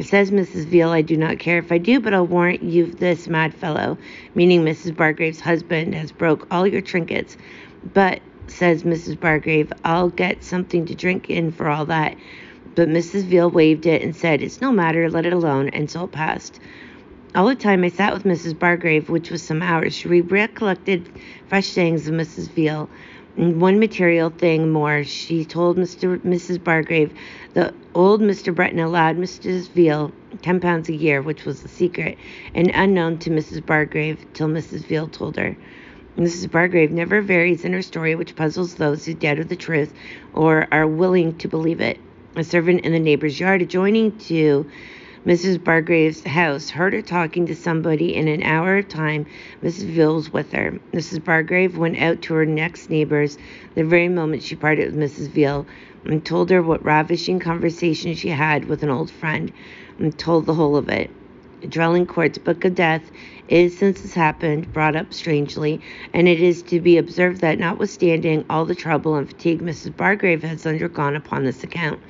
Says 0.00 0.30
Mrs. 0.30 0.66
Veal, 0.66 0.90
I 0.90 1.02
do 1.02 1.16
not 1.16 1.40
care 1.40 1.58
if 1.58 1.72
I 1.72 1.78
do, 1.78 1.98
but 1.98 2.14
I'll 2.14 2.26
warrant 2.26 2.62
you 2.62 2.86
this 2.86 3.26
mad 3.26 3.52
fellow, 3.52 3.98
meaning 4.36 4.64
Mrs. 4.64 4.96
Bargrave's 4.96 5.40
husband, 5.40 5.96
has 5.96 6.12
broke 6.12 6.46
all 6.50 6.66
your 6.66 6.80
trinkets. 6.80 7.36
But, 7.94 8.20
says 8.46 8.84
Mrs. 8.84 9.18
Bargrave, 9.18 9.72
I'll 9.84 10.10
get 10.10 10.44
something 10.44 10.86
to 10.86 10.94
drink 10.94 11.30
in 11.30 11.52
for 11.52 11.68
all 11.68 11.86
that. 11.86 12.16
But 12.74 12.88
Mrs. 12.88 13.24
Veal 13.24 13.50
waved 13.50 13.86
it 13.86 14.02
and 14.02 14.14
said, 14.14 14.42
It's 14.42 14.60
no 14.60 14.72
matter, 14.72 15.10
let 15.10 15.26
it 15.26 15.32
alone, 15.32 15.68
and 15.70 15.90
so 15.90 16.04
it 16.04 16.12
passed. 16.12 16.60
All 17.34 17.46
the 17.48 17.54
time 17.54 17.82
I 17.84 17.88
sat 17.88 18.12
with 18.12 18.24
Mrs. 18.24 18.58
Bargrave, 18.58 19.08
which 19.08 19.30
was 19.30 19.42
some 19.42 19.62
hours, 19.62 19.94
she 19.94 20.20
recollected 20.20 21.08
fresh 21.48 21.66
sayings 21.66 22.06
of 22.06 22.14
Mrs. 22.14 22.50
Veal. 22.50 22.88
And 23.36 23.60
one 23.60 23.78
material 23.78 24.30
thing 24.30 24.70
more, 24.70 25.04
she 25.04 25.44
told 25.44 25.78
Mr. 25.78 26.18
Mrs. 26.18 26.62
Bargrave 26.62 27.12
that 27.54 27.74
old 27.94 28.20
Mr. 28.20 28.54
Breton 28.54 28.78
allowed 28.80 29.16
Mrs. 29.16 29.70
Veal 29.70 30.12
ten 30.42 30.60
pounds 30.60 30.88
a 30.90 30.94
year, 30.94 31.22
which 31.22 31.44
was 31.46 31.64
a 31.64 31.68
secret, 31.68 32.18
and 32.54 32.70
unknown 32.74 33.18
to 33.18 33.30
Mrs. 33.30 33.64
Bargrave 33.64 34.24
till 34.34 34.48
Mrs. 34.48 34.84
Veal 34.84 35.08
told 35.08 35.36
her. 35.36 35.56
Mrs. 36.16 36.50
Bargrave 36.50 36.92
never 36.92 37.22
varies 37.22 37.64
in 37.64 37.72
her 37.72 37.82
story, 37.82 38.14
which 38.14 38.36
puzzles 38.36 38.74
those 38.74 39.06
who 39.06 39.14
doubt 39.14 39.38
of 39.38 39.48
the 39.48 39.56
truth 39.56 39.94
or 40.34 40.68
are 40.70 40.86
willing 40.86 41.36
to 41.38 41.48
believe 41.48 41.80
it. 41.80 41.98
A 42.36 42.44
servant 42.44 42.84
in 42.84 42.92
the 42.92 42.98
neighbor's 42.98 43.40
yard 43.40 43.62
adjoining 43.62 44.18
to 44.18 44.66
Mrs. 45.26 45.62
Bargrave's 45.62 46.24
house 46.24 46.68
heard 46.70 46.92
her 46.92 47.00
talking 47.00 47.46
to 47.46 47.54
somebody 47.54 48.14
in 48.14 48.28
an 48.28 48.42
hour 48.42 48.82
time. 48.82 49.24
Mrs. 49.62 49.84
Veal 49.86 50.16
was 50.16 50.32
with 50.32 50.52
her. 50.52 50.78
Mrs. 50.92 51.24
Bargrave 51.24 51.78
went 51.78 51.98
out 51.98 52.20
to 52.22 52.34
her 52.34 52.44
next 52.44 52.90
neighbor's 52.90 53.38
the 53.74 53.84
very 53.84 54.08
moment 54.08 54.42
she 54.42 54.56
parted 54.56 54.94
with 54.94 55.00
Mrs. 55.02 55.28
Veal 55.28 55.66
and 56.04 56.24
told 56.24 56.50
her 56.50 56.62
what 56.62 56.84
ravishing 56.84 57.38
conversation 57.38 58.14
she 58.14 58.28
had 58.28 58.66
with 58.66 58.82
an 58.82 58.90
old 58.90 59.10
friend 59.10 59.52
and 59.98 60.18
told 60.18 60.44
the 60.46 60.54
whole 60.54 60.76
of 60.76 60.88
it. 60.88 61.10
Drelincourt's 61.68 62.38
Book 62.38 62.64
of 62.64 62.74
Death 62.74 63.10
is, 63.52 63.76
since 63.76 64.00
this 64.00 64.14
happened, 64.14 64.72
brought 64.72 64.96
up 64.96 65.12
strangely, 65.12 65.80
and 66.14 66.26
it 66.26 66.40
is 66.40 66.62
to 66.62 66.80
be 66.80 66.96
observed 66.96 67.42
that, 67.42 67.58
notwithstanding 67.58 68.44
all 68.48 68.64
the 68.64 68.74
trouble 68.74 69.14
and 69.16 69.28
fatigue 69.28 69.60
Mrs. 69.60 69.94
Bargrave 69.94 70.42
has 70.42 70.64
undergone 70.66 71.16
upon 71.16 71.44
this 71.44 71.62
account, 71.62 72.00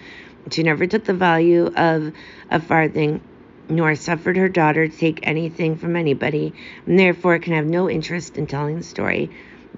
she 0.50 0.62
never 0.62 0.87
took 0.87 1.05
the 1.05 1.14
value 1.14 1.66
of 1.76 2.12
a 2.50 2.61
farthing, 2.61 3.20
nor 3.68 3.94
suffered 3.94 4.37
her 4.37 4.48
daughter 4.48 4.87
to 4.87 4.96
take 4.96 5.18
anything 5.24 5.76
from 5.76 5.96
anybody, 5.96 6.52
and 6.87 6.98
therefore 6.98 7.38
can 7.40 7.55
have 7.55 7.66
no 7.66 7.90
interest 7.90 8.38
in 8.38 8.46
telling 8.46 8.76
the 8.76 8.85
story. 8.85 9.31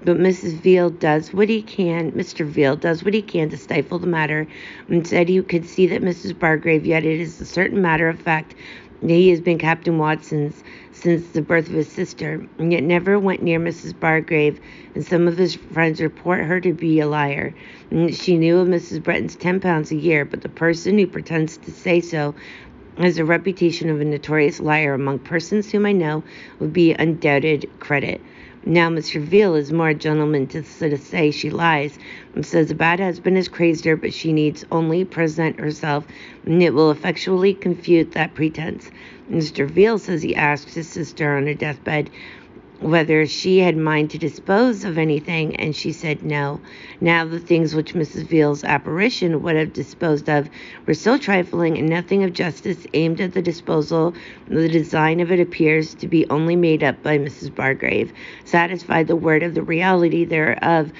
But 0.03 0.17
Mrs. 0.17 0.59
Veal 0.59 0.91
does 0.91 1.33
what 1.33 1.49
he 1.49 1.63
can, 1.63 2.11
Mr. 2.11 2.45
Veal 2.45 2.75
does 2.75 3.03
what 3.03 3.13
he 3.13 3.21
can 3.23 3.49
to 3.49 3.57
stifle 3.57 3.97
the 3.97 4.07
matter, 4.07 4.47
and 4.87 5.07
said 5.07 5.29
he 5.29 5.41
could 5.41 5.65
see 5.65 5.87
that 5.87 6.03
Mrs. 6.03 6.37
Bargrave, 6.37 6.85
yet 6.85 7.05
it 7.05 7.19
is 7.19 7.41
a 7.41 7.45
certain 7.45 7.81
matter 7.81 8.07
of 8.07 8.19
fact 8.19 8.53
that 9.01 9.09
he 9.09 9.29
has 9.29 9.41
been 9.41 9.57
Captain 9.57 9.97
Watson's 9.97 10.63
since 10.95 11.27
the 11.27 11.41
birth 11.41 11.67
of 11.67 11.75
his 11.75 11.89
sister, 11.89 12.45
and 12.57 12.71
yet 12.71 12.83
never 12.83 13.19
went 13.19 13.43
near 13.43 13.59
Mrs. 13.59 13.99
Bargrave, 13.99 14.59
and 14.95 15.05
some 15.05 15.27
of 15.27 15.37
his 15.37 15.55
friends 15.55 16.01
report 16.01 16.43
her 16.43 16.59
to 16.61 16.73
be 16.73 16.99
a 16.99 17.07
liar. 17.07 17.53
And 17.91 18.15
she 18.15 18.37
knew 18.37 18.57
of 18.57 18.67
Mrs. 18.67 19.03
Breton's 19.03 19.35
ten 19.35 19.59
pounds 19.59 19.91
a 19.91 19.95
year, 19.95 20.25
but 20.25 20.41
the 20.41 20.49
person 20.49 20.97
who 20.97 21.05
pretends 21.05 21.57
to 21.57 21.71
say 21.71 21.99
so 21.99 22.33
has 22.97 23.17
a 23.17 23.25
reputation 23.25 23.89
of 23.89 23.99
a 23.99 24.05
notorious 24.05 24.59
liar 24.59 24.93
among 24.93 25.19
persons 25.19 25.71
whom 25.71 25.85
I 25.85 25.91
know 25.91 26.23
would 26.59 26.73
be 26.73 26.93
undoubted 26.93 27.69
credit. 27.79 28.21
Now, 28.67 28.89
Mr. 28.89 29.21
Veal 29.21 29.53
is 29.55 29.71
more 29.71 29.89
a 29.89 29.93
gentleman 29.93 30.47
to, 30.47 30.63
to 30.63 30.97
say 30.97 31.29
she 31.29 31.51
lies, 31.51 31.99
and 32.33 32.43
says 32.43 32.71
a 32.71 32.75
bad 32.75 32.99
husband 32.99 33.37
has 33.37 33.47
crazed 33.47 33.85
her, 33.85 33.95
but 33.95 34.13
she 34.13 34.33
needs 34.33 34.65
only 34.71 35.05
present 35.05 35.59
herself, 35.59 36.05
and 36.45 36.63
it 36.63 36.73
will 36.73 36.89
effectually 36.89 37.53
confute 37.53 38.13
that 38.13 38.33
pretense. 38.33 38.89
Mr. 39.31 39.67
Veal 39.69 39.99
says 39.99 40.23
he 40.23 40.35
asked 40.35 40.73
his 40.73 40.89
sister 40.89 41.37
on 41.37 41.45
her 41.47 41.53
deathbed 41.53 42.09
whether 42.85 43.25
she 43.25 43.57
had 43.59 43.75
mind 43.75 44.11
to 44.11 44.17
dispose 44.19 44.85
of 44.85 44.99
anything, 44.99 45.55
and 45.55 45.75
she 45.75 45.91
said 45.91 46.21
no. 46.21 46.59
Now, 47.01 47.25
the 47.25 47.39
things 47.39 47.73
which 47.73 47.95
Mrs. 47.95 48.27
Veal's 48.27 48.63
apparition 48.63 49.41
would 49.41 49.55
have 49.55 49.73
disposed 49.73 50.29
of 50.29 50.49
were 50.85 50.93
so 50.93 51.17
trifling, 51.17 51.79
and 51.79 51.89
nothing 51.89 52.23
of 52.23 52.33
justice 52.33 52.85
aimed 52.93 53.19
at 53.21 53.33
the 53.33 53.41
disposal. 53.41 54.13
The 54.47 54.69
design 54.69 55.19
of 55.19 55.31
it 55.31 55.39
appears 55.39 55.95
to 55.95 56.07
be 56.07 56.29
only 56.29 56.55
made 56.55 56.83
up 56.83 57.01
by 57.01 57.17
Mrs. 57.17 57.53
Bargrave, 57.53 58.13
satisfied 58.43 59.07
the 59.07 59.15
word 59.15 59.41
of 59.41 59.55
the 59.55 59.63
reality 59.63 60.23
thereof 60.23 60.91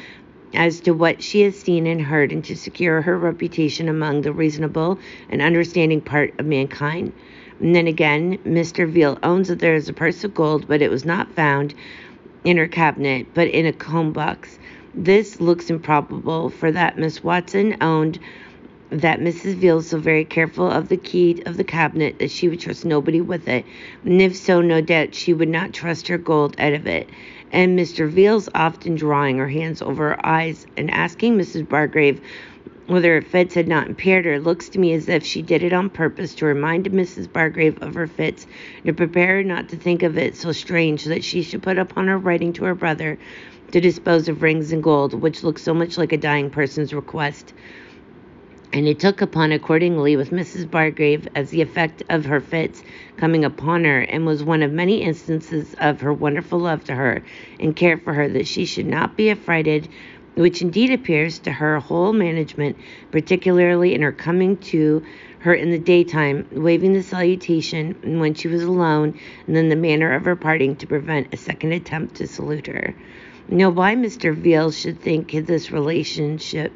as 0.56 0.80
to 0.80 0.91
what 0.91 1.21
she 1.21 1.41
has 1.41 1.56
seen 1.60 1.86
and 1.86 2.02
heard, 2.02 2.32
and 2.32 2.43
to 2.45 2.56
secure 2.56 3.02
her 3.02 3.17
reputation 3.17 3.89
among 3.89 4.24
the 4.24 4.34
reasonable 4.34 4.98
and 5.30 5.41
understanding 5.41 6.02
part 6.02 6.34
of 6.39 6.48
mankind. 6.48 7.13
And 7.60 7.76
then 7.76 7.88
again, 7.88 8.38
Mr. 8.39 8.88
Veal 8.89 9.18
owns 9.24 9.48
that 9.48 9.60
there 9.60 9.76
is 9.76 9.88
a 9.88 9.94
purse 9.94 10.24
of 10.24 10.34
gold, 10.34 10.68
but 10.68 10.82
it 10.82 10.91
was 10.91 11.06
not 11.06 11.32
found 11.34 11.74
in 12.44 12.58
her 12.58 12.68
cabinet, 12.68 13.28
but 13.34 13.48
in 13.48 13.65
a 13.65 13.74
comb 13.74 14.12
box. 14.12 14.60
This 14.94 15.41
looks 15.41 15.70
improbable, 15.70 16.50
for 16.50 16.72
that 16.72 16.98
Miss 16.98 17.24
Watson 17.24 17.78
owned 17.82 18.20
that 18.89 19.20
Mrs. 19.20 19.56
Veal 19.56 19.78
was 19.78 19.88
so 19.89 19.98
very 19.98 20.24
careful 20.24 20.70
of 20.70 20.89
the 20.89 20.98
key 20.98 21.41
of 21.46 21.58
the 21.58 21.63
cabinet 21.63 22.20
that 22.20 22.32
she 22.32 22.48
would 22.48 22.60
trust 22.60 22.86
nobody 22.86 23.20
with 23.20 23.48
it, 23.48 23.65
and 24.06 24.22
if 24.22 24.36
so, 24.36 24.62
no 24.62 24.80
doubt 24.80 25.15
she 25.15 25.34
would 25.34 25.50
not 25.50 25.74
trust 25.74 26.08
her 26.08 26.18
gold 26.18 26.56
out 26.60 26.74
of 26.74 26.86
it. 26.88 27.10
And 27.52 27.78
Mr. 27.78 28.08
Veal's 28.10 28.50
often 28.54 28.96
drawing 28.96 29.38
her 29.38 29.48
hands 29.50 29.82
over 29.82 30.10
her 30.10 30.26
eyes 30.26 30.68
and 30.78 30.91
asking 30.91 31.38
Mrs. 31.38 31.68
Bargrave 31.68 32.22
whether 32.88 33.15
her 33.15 33.21
fits 33.21 33.56
had 33.56 33.67
not 33.67 33.88
impaired 33.88 34.26
her, 34.26 34.39
looks 34.39 34.69
to 34.69 34.80
me 34.80 34.93
as 34.93 35.10
if 35.10 35.26
she 35.26 35.41
did 35.41 35.63
it 35.63 35.74
on 35.74 35.89
purpose 35.89 36.36
to 36.36 36.45
remind 36.45 36.86
Mrs. 36.91 37.32
Bargrave 37.32 37.82
of 37.82 37.95
her 37.95 38.08
fits, 38.08 38.45
to 38.86 38.93
prepare 38.93 39.38
her 39.38 39.43
not 39.43 39.69
to 39.69 39.76
think 39.76 40.04
of 40.04 40.17
it 40.17 40.36
so 40.36 40.52
strange 40.52 41.06
that 41.06 41.24
she 41.24 41.41
should 41.41 41.63
put 41.63 41.78
upon 41.78 42.08
her 42.08 42.17
writing 42.17 42.54
to 42.54 42.65
her 42.65 42.76
brother 42.76 43.17
to 43.71 43.82
dispose 43.82 44.30
of 44.30 44.41
rings 44.43 44.71
and 44.71 44.84
gold, 44.84 45.13
which 45.13 45.43
looked 45.43 45.60
so 45.60 45.74
much 45.74 45.98
like 45.98 46.12
a 46.12 46.17
dying 46.17 46.50
person's 46.50 46.93
request. 46.93 47.54
And 48.71 48.88
it 48.88 49.00
took 49.00 49.21
upon 49.21 49.52
accordingly 49.54 50.17
with 50.17 50.32
Mrs. 50.32 50.69
Bargrave 50.69 51.28
as 51.34 51.50
the 51.50 51.62
effect 51.62 52.04
of 52.10 52.26
her 52.26 52.41
fits 52.41 52.84
coming 53.17 53.45
upon 53.45 53.86
her, 53.86 54.02
and 54.02 54.26
was 54.26 54.43
one 54.43 54.62
of 54.62 54.71
many 54.71 55.02
instances 55.02 55.76
of 55.80 56.02
her 56.02 56.13
wonderful 56.13 56.60
love 56.60 56.84
to 56.86 56.95
her 56.95 57.24
and 57.60 57.76
care 57.76 57.98
for 57.98 58.13
her 58.13 58.28
that 58.30 58.48
she 58.48 58.65
should 58.65 58.86
not 58.86 59.15
be 59.15 59.32
affrighted 59.32 59.88
which 60.36 60.62
indeed 60.62 60.91
appears 60.91 61.39
to 61.39 61.52
her 61.52 61.80
whole 61.80 62.13
management, 62.13 62.78
particularly 63.12 63.93
in 63.93 64.02
her 64.02 64.12
coming 64.12 64.58
to 64.58 65.02
her 65.39 65.54
in 65.54 65.71
the 65.71 65.80
daytime, 65.80 66.48
waving 66.52 66.93
the 66.93 67.04
salutation 67.04 68.19
when 68.19 68.34
she 68.34 68.48
was 68.48 68.63
alone, 68.63 69.17
and 69.48 69.56
then 69.56 69.69
the 69.69 69.76
manner 69.76 70.13
of 70.13 70.26
her 70.26 70.36
parting 70.36 70.76
to 70.76 70.88
prevent 70.88 71.34
a 71.34 71.38
second 71.38 71.71
attempt 71.71 72.15
to 72.15 72.28
salute 72.28 72.67
her. 72.67 72.95
Now, 73.48 73.69
why 73.69 73.95
Mr. 73.95 74.36
Veal 74.36 74.71
should 74.71 75.00
think 75.00 75.32
this 75.32 75.71
relationship 75.71 76.74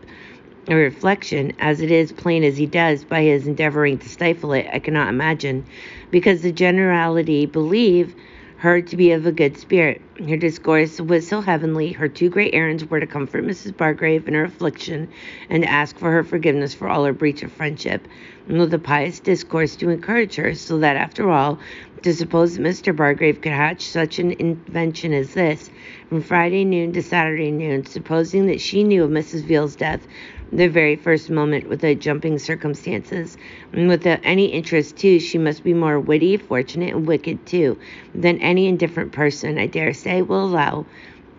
a 0.67 0.75
reflection, 0.75 1.51
as 1.59 1.81
it 1.81 1.89
is 1.89 2.11
plain 2.11 2.43
as 2.43 2.57
he 2.57 2.67
does 2.67 3.03
by 3.03 3.23
his 3.23 3.47
endeavoring 3.47 3.97
to 3.97 4.07
stifle 4.07 4.53
it, 4.53 4.67
I 4.71 4.77
cannot 4.77 5.09
imagine, 5.09 5.65
because 6.11 6.41
the 6.41 6.51
generality 6.51 7.47
believe 7.47 8.13
her 8.59 8.81
to 8.81 8.97
be 8.97 9.11
of 9.13 9.25
a 9.25 9.31
good 9.31 9.57
spirit. 9.57 10.01
Her 10.27 10.35
discourse 10.35 10.99
was 10.99 11.25
so 11.25 11.39
heavenly. 11.39 11.93
Her 11.93 12.09
two 12.09 12.29
great 12.29 12.53
errands 12.53 12.83
were 12.83 12.99
to 12.99 13.07
comfort 13.07 13.45
Mrs. 13.45 13.75
Bargrave 13.75 14.27
in 14.27 14.33
her 14.33 14.43
affliction 14.43 15.07
and 15.49 15.63
to 15.63 15.69
ask 15.69 15.97
for 15.97 16.11
her 16.11 16.25
forgiveness 16.25 16.73
for 16.73 16.89
all 16.89 17.05
her 17.05 17.13
breach 17.13 17.41
of 17.41 17.53
friendship, 17.53 18.05
and 18.49 18.59
with 18.59 18.73
a 18.73 18.79
pious 18.79 19.21
discourse 19.21 19.77
to 19.77 19.89
encourage 19.89 20.35
her, 20.35 20.53
so 20.55 20.77
that 20.79 20.97
after 20.97 21.29
all, 21.29 21.57
to 22.03 22.13
suppose 22.13 22.57
that 22.57 22.63
Mr. 22.63 22.93
Bargrave 22.93 23.39
could 23.39 23.53
hatch 23.53 23.81
such 23.81 24.19
an 24.19 24.31
invention 24.33 25.13
as 25.13 25.33
this, 25.33 25.69
from 26.09 26.21
Friday 26.21 26.65
noon 26.65 26.91
to 26.93 27.01
Saturday 27.01 27.51
noon, 27.51 27.85
supposing 27.85 28.47
that 28.47 28.59
she 28.59 28.83
knew 28.83 29.05
of 29.05 29.09
Mrs. 29.09 29.43
Veal's 29.43 29.77
death, 29.77 30.05
the 30.51 30.67
very 30.67 30.95
first 30.95 31.29
moment 31.29 31.69
without 31.69 31.99
jumping 31.99 32.39
circumstances. 32.39 33.37
And 33.73 33.87
without 33.87 34.19
any 34.23 34.47
interest, 34.47 34.97
too, 34.97 35.19
she 35.19 35.37
must 35.37 35.63
be 35.63 35.73
more 35.73 35.99
witty, 35.99 36.37
fortunate, 36.37 36.95
and 36.95 37.07
wicked, 37.07 37.45
too, 37.45 37.77
than 38.15 38.39
any 38.39 38.67
indifferent 38.67 39.11
person, 39.11 39.57
I 39.57 39.67
dare 39.67 39.93
say, 39.93 40.21
will 40.21 40.45
allow. 40.45 40.85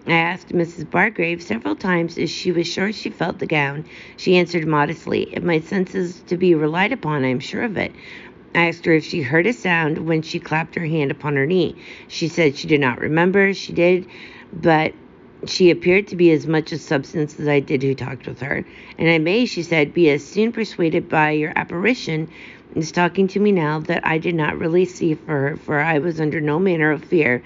I 0.07 0.13
asked 0.13 0.49
Mrs. 0.49 0.91
Bargrave 0.91 1.43
several 1.43 1.77
times 1.77 2.17
if 2.17 2.31
she 2.31 2.53
was 2.53 2.67
sure 2.67 2.93
she 2.93 3.11
felt 3.11 3.39
the 3.39 3.47
gown. 3.47 3.85
She 4.17 4.37
answered 4.37 4.67
modestly, 4.67 5.29
If 5.33 5.43
my 5.43 5.61
senses 5.61 6.23
to 6.29 6.37
be 6.37 6.55
relied 6.55 6.93
upon, 6.93 7.25
I 7.25 7.29
am 7.29 7.41
sure 7.41 7.63
of 7.63 7.77
it. 7.77 7.93
I 8.55 8.69
asked 8.69 8.85
her 8.87 8.95
if 8.95 9.05
she 9.05 9.23
heard 9.23 9.47
a 9.47 9.53
sound 9.53 9.99
when 9.99 10.23
she 10.23 10.41
clapped 10.41 10.75
her 10.75 10.87
hand 10.87 11.11
upon 11.11 11.37
her 11.37 11.47
knee. 11.47 11.77
She 12.09 12.29
said 12.29 12.57
she 12.57 12.67
did 12.67 12.81
not 12.81 13.01
remember. 13.01 13.55
She 13.55 13.73
did, 13.73 14.07
but 14.53 14.93
she 15.47 15.71
appeared 15.71 16.07
to 16.07 16.17
be 16.17 16.31
as 16.31 16.47
much 16.47 16.71
a 16.71 16.79
substance 16.79 17.41
as 17.41 17.49
I 17.49 17.61
did 17.61 17.83
who 17.83 17.95
talked 17.95 18.27
with 18.27 18.41
her, 18.41 18.65
and 18.99 19.09
I 19.09 19.19
may, 19.19 19.47
she 19.47 19.63
said, 19.63 19.95
be 19.95 20.11
as 20.11 20.25
soon 20.25 20.53
persuaded 20.53 21.09
by 21.09 21.31
your 21.31 21.53
apparition 21.57 22.29
as 22.77 22.93
talking 22.93 23.27
to 23.29 23.41
me 23.41 23.51
now 23.51 23.81
that 23.81 24.07
I 24.07 24.19
did 24.19 24.35
not 24.35 24.59
really 24.59 24.85
see 24.85 25.15
for 25.15 25.49
her, 25.49 25.57
for 25.57 25.81
I 25.81 25.99
was 25.99 26.21
under 26.21 26.41
no 26.41 26.59
manner 26.59 26.91
of 26.93 27.05
fear, 27.05 27.43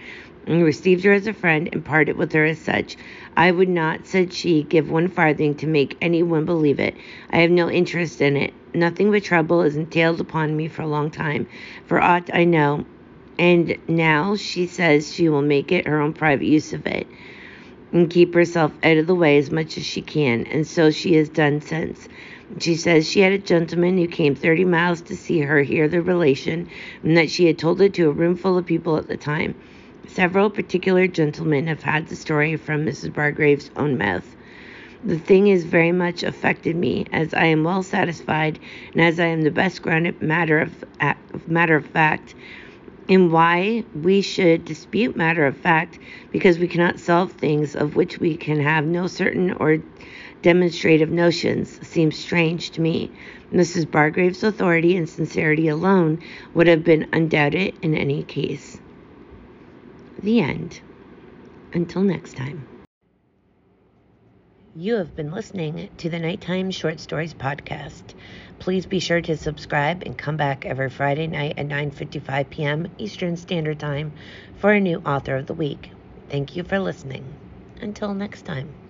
and 0.46 0.62
received 0.64 1.04
her 1.04 1.12
as 1.12 1.26
a 1.26 1.32
friend 1.32 1.68
and 1.72 1.84
parted 1.84 2.16
with 2.16 2.32
her 2.32 2.44
as 2.44 2.58
such. 2.58 2.96
I 3.36 3.50
would 3.50 3.68
not, 3.68 4.06
said 4.06 4.32
she, 4.32 4.64
give 4.64 4.90
one 4.90 5.08
farthing 5.08 5.54
to 5.56 5.66
make 5.66 5.96
any 6.00 6.22
one 6.22 6.44
believe 6.44 6.80
it. 6.80 6.94
I 7.30 7.38
have 7.38 7.50
no 7.50 7.70
interest 7.70 8.20
in 8.20 8.36
it. 8.36 8.52
Nothing 8.74 9.10
but 9.10 9.22
trouble 9.24 9.62
is 9.62 9.76
entailed 9.76 10.20
upon 10.20 10.56
me 10.56 10.68
for 10.68 10.82
a 10.82 10.86
long 10.86 11.10
time. 11.10 11.46
For 11.86 12.00
aught 12.00 12.28
I 12.34 12.44
know, 12.44 12.84
and 13.38 13.78
now 13.88 14.36
she 14.36 14.66
says 14.66 15.14
she 15.14 15.28
will 15.28 15.42
make 15.42 15.72
it 15.72 15.86
her 15.86 16.00
own 16.00 16.12
private 16.12 16.46
use 16.46 16.72
of 16.72 16.86
it 16.86 17.06
and 17.94 18.10
keep 18.10 18.34
herself 18.34 18.72
out 18.82 18.96
of 18.96 19.06
the 19.06 19.14
way 19.14 19.38
as 19.38 19.52
much 19.52 19.78
as 19.78 19.86
she 19.86 20.02
can, 20.02 20.44
and 20.48 20.66
so 20.66 20.90
she 20.90 21.14
has 21.14 21.28
done 21.28 21.60
since. 21.60 22.08
She 22.58 22.74
says 22.74 23.08
she 23.08 23.20
had 23.20 23.32
a 23.32 23.38
gentleman 23.38 23.96
who 23.96 24.08
came 24.08 24.34
30 24.34 24.64
miles 24.64 25.00
to 25.02 25.16
see 25.16 25.40
her 25.40 25.62
hear 25.62 25.86
the 25.88 26.02
relation, 26.02 26.68
and 27.04 27.16
that 27.16 27.30
she 27.30 27.46
had 27.46 27.56
told 27.56 27.80
it 27.80 27.94
to 27.94 28.08
a 28.08 28.12
room 28.12 28.36
full 28.36 28.58
of 28.58 28.66
people 28.66 28.96
at 28.96 29.06
the 29.06 29.16
time. 29.16 29.54
Several 30.08 30.50
particular 30.50 31.06
gentlemen 31.06 31.68
have 31.68 31.82
had 31.84 32.08
the 32.08 32.16
story 32.16 32.56
from 32.56 32.84
Mrs. 32.84 33.14
Bargrave's 33.14 33.70
own 33.76 33.96
mouth. 33.96 34.36
The 35.04 35.18
thing 35.18 35.46
has 35.46 35.64
very 35.64 35.92
much 35.92 36.22
affected 36.22 36.76
me, 36.76 37.06
as 37.12 37.32
I 37.32 37.46
am 37.46 37.62
well 37.62 37.82
satisfied, 37.82 38.58
and 38.92 39.02
as 39.02 39.20
I 39.20 39.26
am 39.26 39.42
the 39.42 39.50
best 39.50 39.82
grounded 39.82 40.20
matter 40.20 40.58
of 40.58 40.84
matter 41.46 41.76
of 41.76 41.86
fact 41.86 42.34
and 43.08 43.32
why 43.32 43.84
we 44.02 44.20
should 44.22 44.64
dispute 44.64 45.16
matter 45.16 45.46
of 45.46 45.56
fact 45.56 45.98
because 46.32 46.58
we 46.58 46.68
cannot 46.68 46.98
solve 46.98 47.32
things 47.32 47.76
of 47.76 47.96
which 47.96 48.18
we 48.18 48.36
can 48.36 48.60
have 48.60 48.86
no 48.86 49.06
certain 49.06 49.52
or 49.52 49.78
demonstrative 50.42 51.10
notions 51.10 51.78
seems 51.86 52.18
strange 52.18 52.70
to 52.70 52.80
me. 52.80 53.10
Mrs. 53.52 53.90
Bargrave's 53.90 54.42
authority 54.42 54.96
and 54.96 55.08
sincerity 55.08 55.68
alone 55.68 56.18
would 56.54 56.66
have 56.66 56.84
been 56.84 57.08
undoubted 57.12 57.74
in 57.82 57.94
any 57.94 58.22
case. 58.24 58.78
The 60.22 60.40
end. 60.40 60.80
Until 61.72 62.02
next 62.02 62.36
time. 62.36 62.64
You 64.76 64.96
have 64.96 65.14
been 65.14 65.30
listening 65.30 65.88
to 65.98 66.10
the 66.10 66.18
Nighttime 66.18 66.70
Short 66.72 66.98
Stories 66.98 67.32
podcast. 67.32 68.14
Please 68.58 68.86
be 68.86 68.98
sure 68.98 69.20
to 69.20 69.36
subscribe 69.36 70.02
and 70.04 70.16
come 70.16 70.36
back 70.36 70.64
every 70.64 70.88
Friday 70.88 71.26
night 71.26 71.58
at 71.58 71.66
9:55 71.66 72.50
p.m. 72.50 72.88
Eastern 72.98 73.36
Standard 73.36 73.78
Time 73.78 74.12
for 74.56 74.72
a 74.72 74.80
new 74.80 75.02
author 75.04 75.36
of 75.36 75.46
the 75.46 75.54
week. 75.54 75.90
Thank 76.28 76.56
you 76.56 76.62
for 76.62 76.78
listening. 76.78 77.24
Until 77.80 78.14
next 78.14 78.42
time. 78.42 78.83